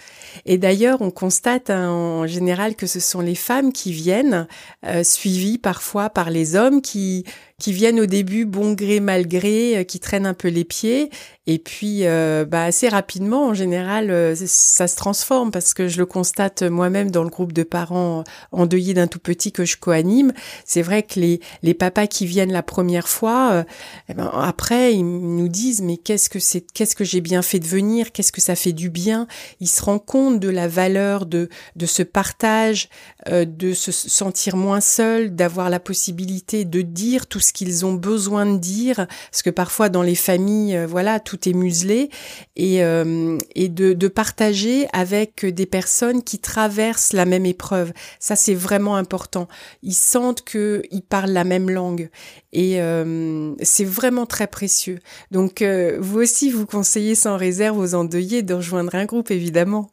[0.46, 4.48] Et d'ailleurs, on constate hein, en général que ce sont les femmes qui viennent,
[4.86, 7.24] euh, suivies parfois par les hommes qui
[7.60, 11.10] qui viennent au début bon gré mal gré, euh, qui traînent un peu les pieds,
[11.48, 15.98] et puis euh, bah, assez rapidement, en général, euh, ça se transforme parce que je
[15.98, 20.34] le constate moi-même dans le groupe de parents endeuillés d'un tout petit que je coanime.
[20.66, 23.66] C'est vrai que les, les papas qui viennent la première fois,
[24.08, 27.60] eh ben, après ils nous disent mais qu'est-ce que c'est, qu'est-ce que j'ai bien fait
[27.60, 29.26] de venir, qu'est-ce que ça fait du bien?
[29.62, 32.90] Ils se rendent compte de la valeur de de ce partage,
[33.32, 38.46] de se sentir moins seul, d'avoir la possibilité de dire tout ce qu'ils ont besoin
[38.46, 42.10] de dire, parce que parfois dans les familles, euh, voilà, tout est muselé,
[42.56, 47.94] et, euh, de, partager avec des personnes qui traversent la même épreuve.
[48.20, 49.48] Ça, c'est vraiment important.
[49.84, 52.10] Ils sentent qu'ils parlent la même langue,
[52.54, 55.00] et euh, c'est vraiment très précieux.
[55.32, 55.64] Donc,
[56.00, 59.90] vous aussi, vous conseillez sans réserve aux endeuillés de rejoindre un groupe, évidemment.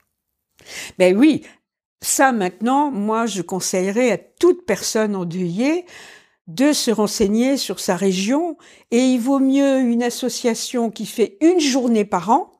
[0.98, 1.42] Ben oui,
[2.00, 5.84] ça maintenant, moi, je conseillerais à toute personne endeuillée
[6.46, 8.56] de se renseigner sur sa région
[8.90, 12.50] et il vaut mieux une association qui fait une journée par an,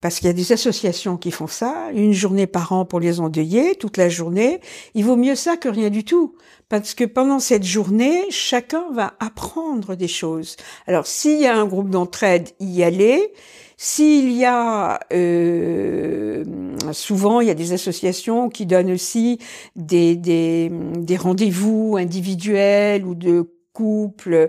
[0.00, 3.18] parce qu'il y a des associations qui font ça, une journée par an pour les
[3.18, 4.60] endeuillés, toute la journée,
[4.94, 6.36] il vaut mieux ça que rien du tout,
[6.68, 10.56] parce que pendant cette journée, chacun va apprendre des choses.
[10.86, 13.32] Alors s'il y a un groupe d'entraide, y aller,
[13.76, 16.44] s'il y a euh,
[16.92, 19.38] souvent il y a des associations qui donnent aussi
[19.74, 24.48] des, des, des rendez-vous individuels ou de couple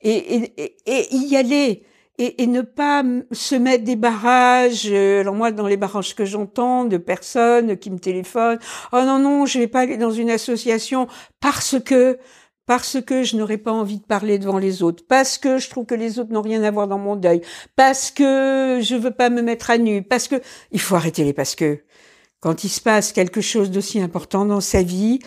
[0.00, 1.82] et, et, et, y aller
[2.18, 3.02] et, et, ne pas
[3.32, 4.86] se mettre des barrages.
[4.90, 8.58] Euh, alors moi, dans les barrages que j'entends de personnes qui me téléphonent,
[8.92, 11.08] oh non non, je vais pas aller dans une association
[11.40, 12.18] parce que
[12.74, 15.84] parce que je n'aurais pas envie de parler devant les autres, parce que je trouve
[15.84, 17.42] que les autres n'ont rien à voir dans mon deuil,
[17.76, 20.36] parce que je veux pas me mettre à nu, parce que
[20.70, 21.80] il faut arrêter les parce que.
[22.40, 25.18] Quand il se passe quelque chose d'aussi important dans sa vie,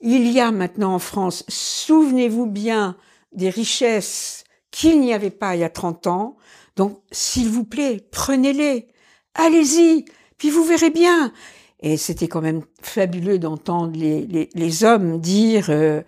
[0.00, 2.96] il y a maintenant en France, souvenez-vous bien
[3.30, 6.38] des richesses qu'il n'y avait pas il y a 30 ans.
[6.74, 8.88] Donc, s'il vous plaît, prenez-les.
[9.36, 10.06] Allez-y.
[10.38, 11.32] Puis vous verrez bien.
[11.82, 16.02] Et c'était quand même fabuleux d'entendre les, hommes dire euh,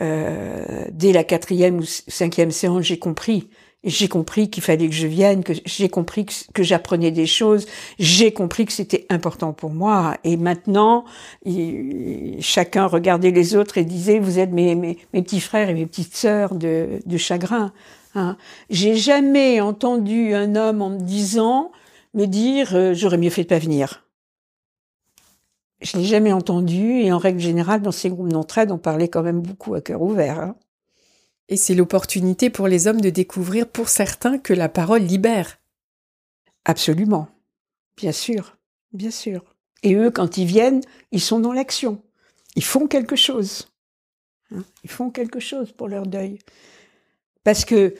[0.00, 3.48] euh, dès la quatrième ou cinquième séance, j'ai compris.
[3.84, 7.66] J'ai compris qu'il fallait que je vienne, que j'ai compris que, j'apprenais des choses,
[8.00, 10.16] j'ai compris que c'était important pour moi.
[10.24, 11.04] Et maintenant,
[12.40, 16.16] chacun regardait les autres et disait, vous êtes mes, mes, petits frères et mes petites
[16.16, 17.72] sœurs de, de chagrin.
[18.16, 18.36] Hein.
[18.68, 21.70] J'ai jamais entendu un homme en me disant,
[22.14, 24.07] me dire, euh, j'aurais mieux fait de pas venir.
[25.80, 29.22] Je l'ai jamais entendu et en règle générale, dans ces groupes d'entraide, on parlait quand
[29.22, 30.40] même beaucoup à cœur ouvert.
[30.40, 30.56] Hein.
[31.48, 35.58] Et c'est l'opportunité pour les hommes de découvrir pour certains que la parole libère.
[36.64, 37.28] Absolument.
[37.96, 38.56] Bien sûr.
[38.92, 39.44] Bien sûr.
[39.82, 42.02] Et eux, quand ils viennent, ils sont dans l'action.
[42.56, 43.68] Ils font quelque chose.
[44.54, 44.64] Hein.
[44.82, 46.38] Ils font quelque chose pour leur deuil.
[47.44, 47.94] Parce que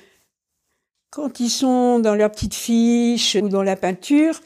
[1.10, 4.40] quand ils sont dans leur petite fiche ou dans la peinture,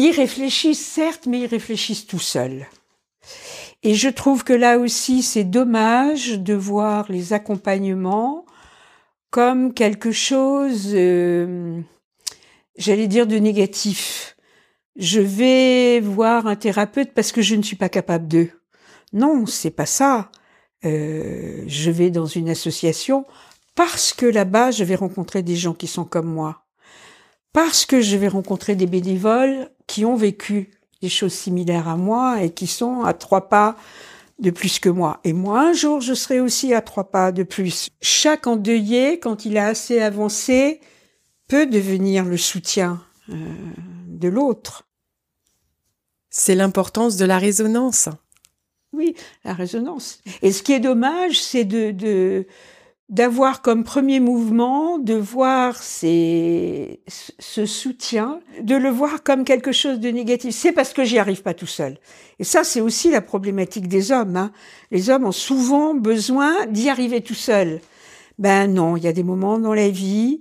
[0.00, 2.66] ils réfléchissent, certes, mais ils réfléchissent tout seuls.
[3.82, 8.44] Et je trouve que là aussi, c'est dommage de voir les accompagnements
[9.30, 11.80] comme quelque chose, euh,
[12.76, 14.36] j'allais dire, de négatif.
[14.96, 18.50] Je vais voir un thérapeute parce que je ne suis pas capable d'eux.
[19.12, 20.30] Non, c'est pas ça.
[20.84, 23.24] Euh, je vais dans une association
[23.74, 26.64] parce que là-bas, je vais rencontrer des gens qui sont comme moi
[27.52, 30.70] parce que je vais rencontrer des bénévoles qui ont vécu
[31.02, 33.76] des choses similaires à moi et qui sont à trois pas
[34.38, 35.20] de plus que moi.
[35.24, 37.90] Et moi, un jour, je serai aussi à trois pas de plus.
[38.00, 40.80] Chaque endeuillé, quand il a assez avancé,
[41.46, 43.34] peut devenir le soutien euh,
[44.06, 44.88] de l'autre.
[46.30, 48.08] C'est l'importance de la résonance.
[48.92, 50.20] Oui, la résonance.
[50.42, 52.46] Et ce qui est dommage, c'est de, de
[53.10, 59.98] d'avoir comme premier mouvement, de voir ces, ce soutien, de le voir comme quelque chose
[59.98, 60.54] de négatif.
[60.54, 61.98] C'est parce que j'y arrive pas tout seul.
[62.38, 64.36] Et ça, c'est aussi la problématique des hommes.
[64.36, 64.52] Hein.
[64.92, 67.80] Les hommes ont souvent besoin d'y arriver tout seul.
[68.38, 70.40] Ben non, il y a des moments dans la vie.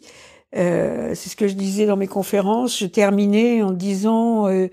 [0.56, 2.78] Euh, c'est ce que je disais dans mes conférences.
[2.78, 4.68] Je terminais en disant, euh,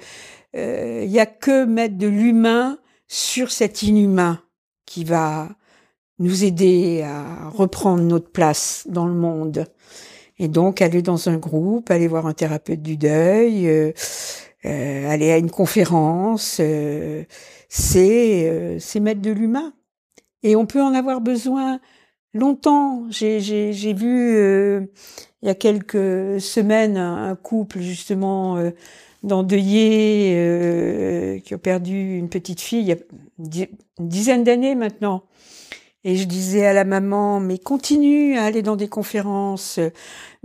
[0.55, 2.79] euh, il y a que mettre de l'humain
[3.09, 4.43] sur cet inhumain
[4.85, 5.49] qui va
[6.19, 9.67] nous aider à reprendre notre place dans le monde.
[10.39, 13.93] Et donc aller dans un groupe, aller voir un thérapeute du deuil, euh,
[14.67, 17.25] euh aller à une conférence, euh,
[17.69, 19.73] c'est euh, c'est mettre de l'humain.
[20.43, 21.81] Et on peut en avoir besoin
[22.35, 23.07] longtemps.
[23.11, 24.37] J'ai j'ai vu
[25.43, 28.59] il y a quelques semaines un, couple justement
[29.23, 30.33] d'endeuillés
[31.45, 33.67] qui ont perdu une petite fille il y a
[33.99, 35.25] une dizaine d'années maintenant.
[36.09, 39.81] Et je disais à la maman, mais continue à aller dans des conférences.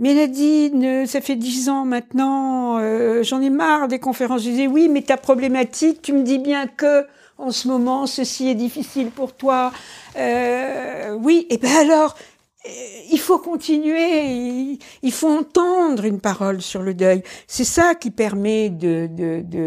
[0.00, 4.42] Mais Nadine, ça fait dix ans maintenant, euh, j'en ai marre des conférences.
[4.42, 7.06] Je disais, oui, mais ta problématique, tu me dis bien que
[7.38, 9.72] en ce moment, ceci est difficile pour toi.
[10.16, 12.16] Euh, oui, et ben alors,
[12.64, 17.22] il faut continuer, il faut entendre une parole sur le deuil.
[17.48, 19.08] C'est ça qui permet de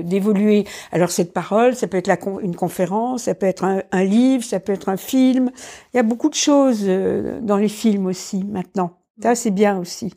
[0.01, 0.63] d'évoluer.
[0.63, 4.43] De, Alors cette parole, ça peut être la, une conférence, ça peut être un, livre,
[4.43, 5.51] ça peut être un film.
[5.93, 8.97] Il y a beaucoup de choses euh, dans les films aussi maintenant.
[9.21, 10.13] Ça c'est bien aussi,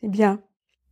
[0.00, 0.40] c'est bien.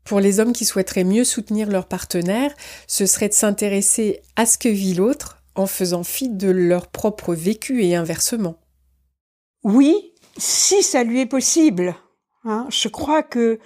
[0.05, 2.53] Pour les hommes qui souhaiteraient mieux soutenir leur partenaire,
[2.86, 7.34] ce serait de s'intéresser à ce que vit l'autre en faisant fi de leur propre
[7.34, 8.57] vécu et inversement.
[9.62, 11.95] Oui, si ça lui est possible.
[12.45, 13.59] Hein, je crois que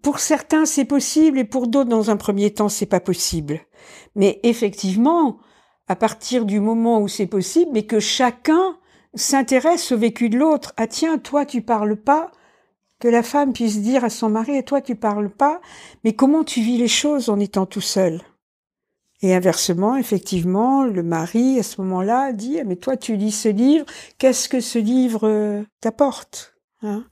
[0.00, 3.60] pour certains c'est possible et pour d'autres dans un premier temps c'est pas possible.
[4.14, 5.38] Mais effectivement,
[5.88, 8.78] à partir du moment où c'est possible, mais que chacun
[9.14, 10.72] s'intéresse au vécu de l'autre.
[10.76, 12.30] Ah tiens, toi tu parles pas,
[12.98, 15.60] que la femme puisse dire à son mari, et toi tu parles pas,
[16.04, 18.22] mais comment tu vis les choses en étant tout seul?
[19.22, 23.86] Et inversement, effectivement, le mari, à ce moment-là, dit, mais toi, tu lis ce livre,
[24.18, 27.04] qu'est-ce que ce livre euh, t'apporte hein?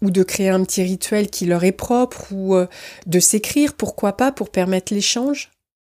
[0.00, 2.66] Ou de créer un petit rituel qui leur est propre, ou euh,
[3.06, 5.50] de s'écrire, pourquoi pas, pour permettre l'échange?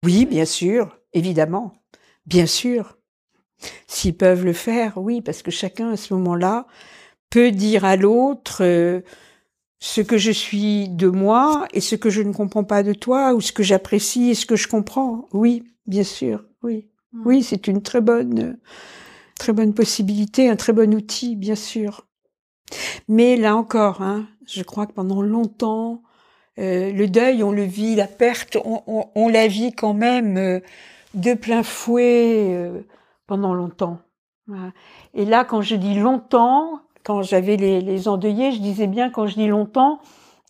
[0.04, 1.74] Oui, bien sûr, évidemment,
[2.26, 2.98] bien sûr.
[3.88, 6.66] S'ils peuvent le faire, oui, parce que chacun, à ce moment-là,
[7.30, 8.64] peut dire à l'autre...
[8.64, 9.02] Euh,
[9.80, 13.34] ce que je suis de moi et ce que je ne comprends pas de toi
[13.34, 15.28] ou ce que j'apprécie et ce que je comprends.
[15.32, 16.90] Oui, bien sûr, oui.
[17.14, 17.22] Mm.
[17.26, 18.58] Oui, c'est une très bonne,
[19.38, 22.06] très bonne possibilité, un très bon outil, bien sûr.
[23.08, 26.04] Mais là encore, hein, je crois que pendant longtemps,
[26.60, 30.60] euh, le deuil, on le vit, la perte, on, la vit quand même euh,
[31.14, 32.82] de plein fouet euh,
[33.28, 34.00] pendant longtemps.
[35.14, 39.28] Et là, quand je dis longtemps, quand j'avais les, les, endeuillés, je disais bien quand
[39.28, 40.00] je dis longtemps,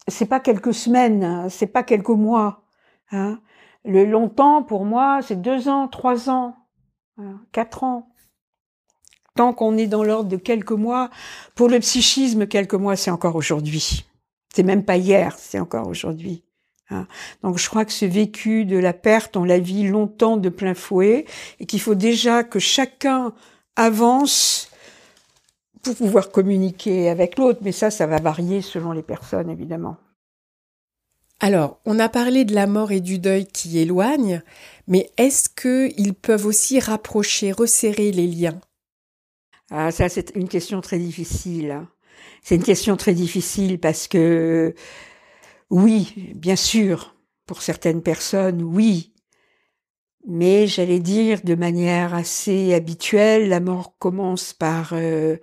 [0.08, 2.64] c'est pas quelques semaines, c'est pas quelques mois.
[3.12, 3.40] Hein.
[3.86, 6.56] Le longtemps, pour moi, c'est deux ans, trois ans,
[7.18, 8.10] hein, quatre ans.
[9.36, 11.10] Tant qu'on est dans l'ordre de quelques mois,
[11.56, 14.06] pour le psychisme, quelques mois, c'est encore aujourd'hui.
[14.54, 16.44] C'est même pas hier, c'est encore aujourd'hui.
[16.90, 17.08] Hein.
[17.44, 20.74] Donc je crois que ce vécu de la perte, on la vit longtemps de plein
[20.74, 21.26] fouet
[21.60, 23.34] et qu'il faut déjà que chacun
[23.76, 24.69] avance
[25.84, 27.60] pour pouvoir communiquer avec l'autre.
[27.64, 29.98] Mais ça, ça va varier selon les personnes, évidemment.
[31.42, 34.42] Alors, on a parlé de la mort et du deuil qui éloignent,
[34.88, 38.60] mais est-ce qu'ils peuvent aussi rapprocher, resserrer les liens?
[39.72, 41.86] Ah, ça, c'est une question très difficile.
[42.44, 44.74] C'est une question très difficile parce que,
[45.70, 47.16] oui, bien sûr,
[47.46, 49.14] pour certaines personnes, oui.
[50.28, 55.38] Mais j'allais dire de manière assez habituelle, la mort commence par euh,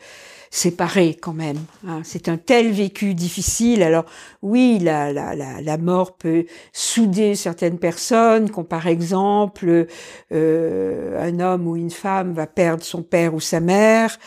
[0.50, 1.58] séparer quand même.
[1.86, 2.02] Hein.
[2.04, 3.82] C'est un tel vécu difficile.
[3.82, 4.04] Alors
[4.42, 9.86] oui, la, la, la, la, mort peut souder certaines personnes, quand par exemple
[10.32, 14.18] euh, un homme ou une femme va perdre son père ou sa mère.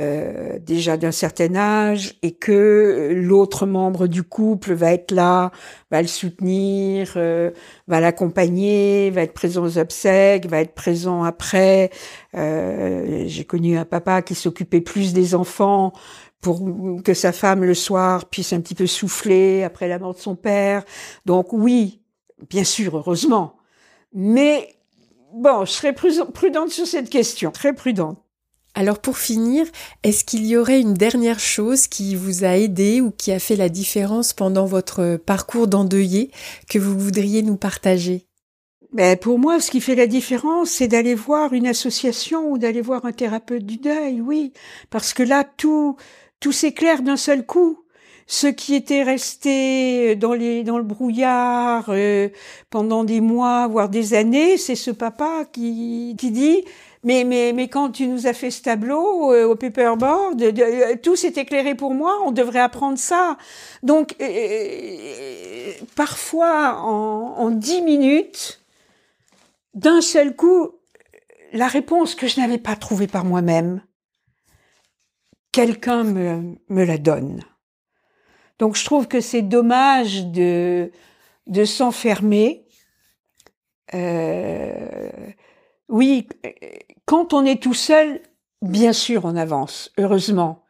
[0.00, 5.52] Euh, déjà d'un certain âge et que l'autre membre du couple va être là,
[5.92, 7.52] va le soutenir, euh,
[7.86, 11.90] va l'accompagner, va être présent aux obsèques, va être présent après.
[12.34, 15.92] Euh, J'ai connu un papa qui s'occupait plus des enfants
[16.40, 16.60] pour
[17.04, 20.34] que sa femme le soir puisse un petit peu souffler après la mort de son
[20.34, 20.84] père.
[21.24, 22.00] Donc oui,
[22.50, 23.58] bien sûr, heureusement.
[24.12, 24.74] Mais
[25.34, 28.23] bon, je serais prudente sur cette question, très prudente.
[28.74, 29.66] Alors pour finir,
[30.02, 33.54] est-ce qu'il y aurait une dernière chose qui vous a aidé ou qui a fait
[33.54, 36.32] la différence pendant votre parcours d'endeuillé
[36.68, 38.26] que vous voudriez nous partager?
[38.92, 42.80] Ben pour moi, ce qui fait la différence, c'est d'aller voir une association ou d'aller
[42.80, 44.52] voir un thérapeute du deuil, oui,
[44.90, 45.96] parce que là, tout,
[46.40, 47.80] tout s'éclaire d'un seul coup.
[48.26, 52.30] Ce qui était resté dans les dans le brouillard euh,
[52.70, 56.64] pendant des mois, voire des années, c'est ce papa qui qui dit
[57.04, 61.16] mais, mais, mais quand tu nous as fait ce tableau euh, au paperboard, euh, tout
[61.16, 63.36] s'est éclairé pour moi, on devrait apprendre ça.
[63.82, 68.60] Donc, euh, parfois, en dix minutes,
[69.74, 70.70] d'un seul coup,
[71.52, 73.82] la réponse que je n'avais pas trouvée par moi-même,
[75.52, 77.40] quelqu'un me, me la donne.
[78.58, 80.90] Donc, je trouve que c'est dommage de,
[81.46, 82.66] de s'enfermer.
[83.94, 85.08] Euh,
[85.88, 86.26] oui,
[87.06, 88.20] quand on est tout seul,
[88.62, 90.64] bien sûr, on avance, heureusement.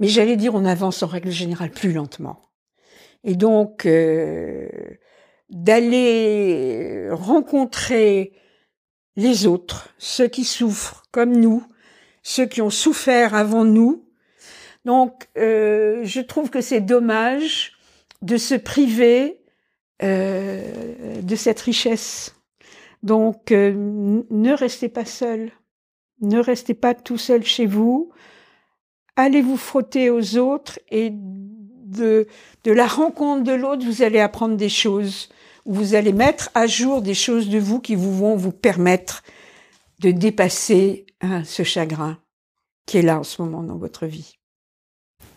[0.00, 2.40] Mais j'allais dire, on avance en règle générale plus lentement.
[3.24, 4.68] Et donc, euh,
[5.50, 8.32] d'aller rencontrer
[9.16, 11.64] les autres, ceux qui souffrent comme nous,
[12.22, 14.08] ceux qui ont souffert avant nous.
[14.84, 17.72] Donc, euh, je trouve que c'est dommage
[18.22, 19.40] de se priver
[20.02, 22.34] euh, de cette richesse.
[23.02, 25.52] Donc, ne restez pas seul.
[26.20, 28.10] Ne restez pas tout seul chez vous.
[29.16, 32.26] Allez vous frotter aux autres et de,
[32.64, 35.28] la rencontre de l'autre, vous allez apprendre des choses.
[35.64, 39.22] Vous allez mettre à jour des choses de vous qui vous vont vous permettre
[40.00, 42.18] de dépasser hein, ce chagrin
[42.86, 44.38] qui est là en ce moment dans votre vie.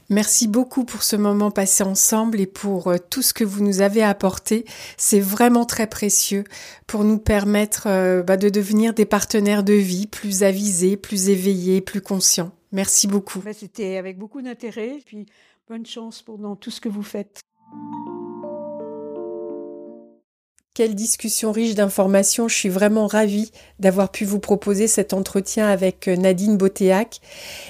[0.09, 3.81] Merci beaucoup pour ce moment passé ensemble et pour euh, tout ce que vous nous
[3.81, 4.65] avez apporté.
[4.97, 6.45] C'est vraiment très précieux
[6.87, 11.81] pour nous permettre euh, bah, de devenir des partenaires de vie plus avisés, plus éveillés,
[11.81, 12.51] plus conscients.
[12.71, 13.43] Merci beaucoup.
[13.53, 14.97] C'était avec beaucoup d'intérêt.
[15.05, 15.27] Puis
[15.67, 17.41] bonne chance pour dans tout ce que vous faites.
[20.87, 22.47] Discussion riche d'informations.
[22.47, 27.19] Je suis vraiment ravie d'avoir pu vous proposer cet entretien avec euh, Nadine Botéac.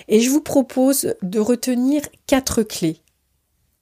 [0.07, 3.01] Et je vous propose de retenir quatre clés.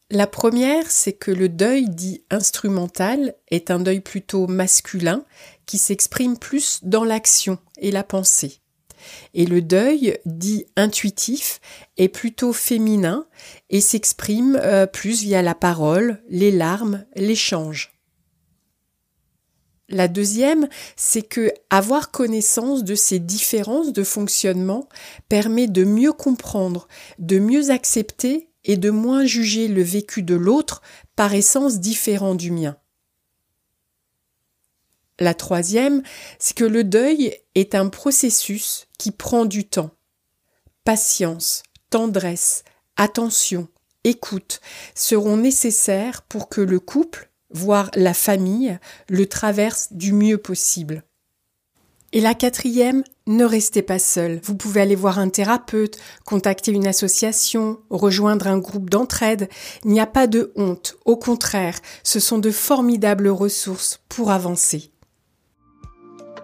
[0.09, 5.25] La première, c'est que le deuil dit instrumental est un deuil plutôt masculin
[5.65, 8.61] qui s'exprime plus dans l'action et la pensée.
[9.33, 11.59] Et le deuil dit intuitif
[11.97, 13.27] est plutôt féminin
[13.69, 17.96] et s'exprime euh, plus via la parole, les larmes, l'échange.
[19.89, 20.67] La deuxième,
[20.97, 24.89] c'est que avoir connaissance de ces différences de fonctionnement
[25.29, 30.81] permet de mieux comprendre, de mieux accepter et de moins juger le vécu de l'autre
[31.15, 32.75] par essence différent du mien.
[35.19, 36.03] La troisième,
[36.37, 39.91] c'est que le deuil est un processus qui prend du temps.
[40.83, 42.63] Patience, tendresse,
[42.97, 43.67] attention,
[44.03, 44.59] écoute
[44.95, 48.77] seront nécessaires pour que le couple, voire la famille,
[49.09, 51.03] le traverse du mieux possible.
[52.13, 54.39] Et la quatrième, ne restez pas seul.
[54.43, 59.49] Vous pouvez aller voir un thérapeute, contacter une association, rejoindre un groupe d'entraide.
[59.83, 60.95] Il n'y a pas de honte.
[61.03, 64.91] Au contraire, ce sont de formidables ressources pour avancer.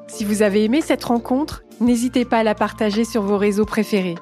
[0.09, 4.15] Si vous avez aimé cette rencontre, n'hésitez pas à la partager sur vos réseaux préférés.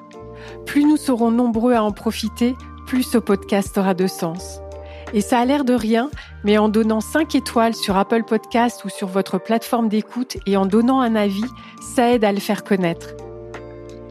[0.64, 2.54] Plus nous serons nombreux à en profiter,
[2.86, 4.61] plus ce podcast aura de sens.
[5.12, 6.10] Et ça a l'air de rien,
[6.44, 10.66] mais en donnant 5 étoiles sur Apple Podcast ou sur votre plateforme d'écoute et en
[10.66, 11.44] donnant un avis,
[11.94, 13.10] ça aide à le faire connaître.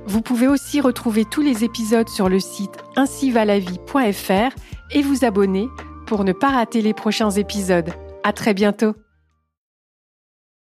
[0.06, 4.56] Vous pouvez aussi retrouver tous les épisodes sur le site ainsivalavie.fr
[4.92, 5.70] et vous abonner
[6.06, 7.92] pour ne pas rater les prochains épisodes.
[8.24, 8.94] À très bientôt!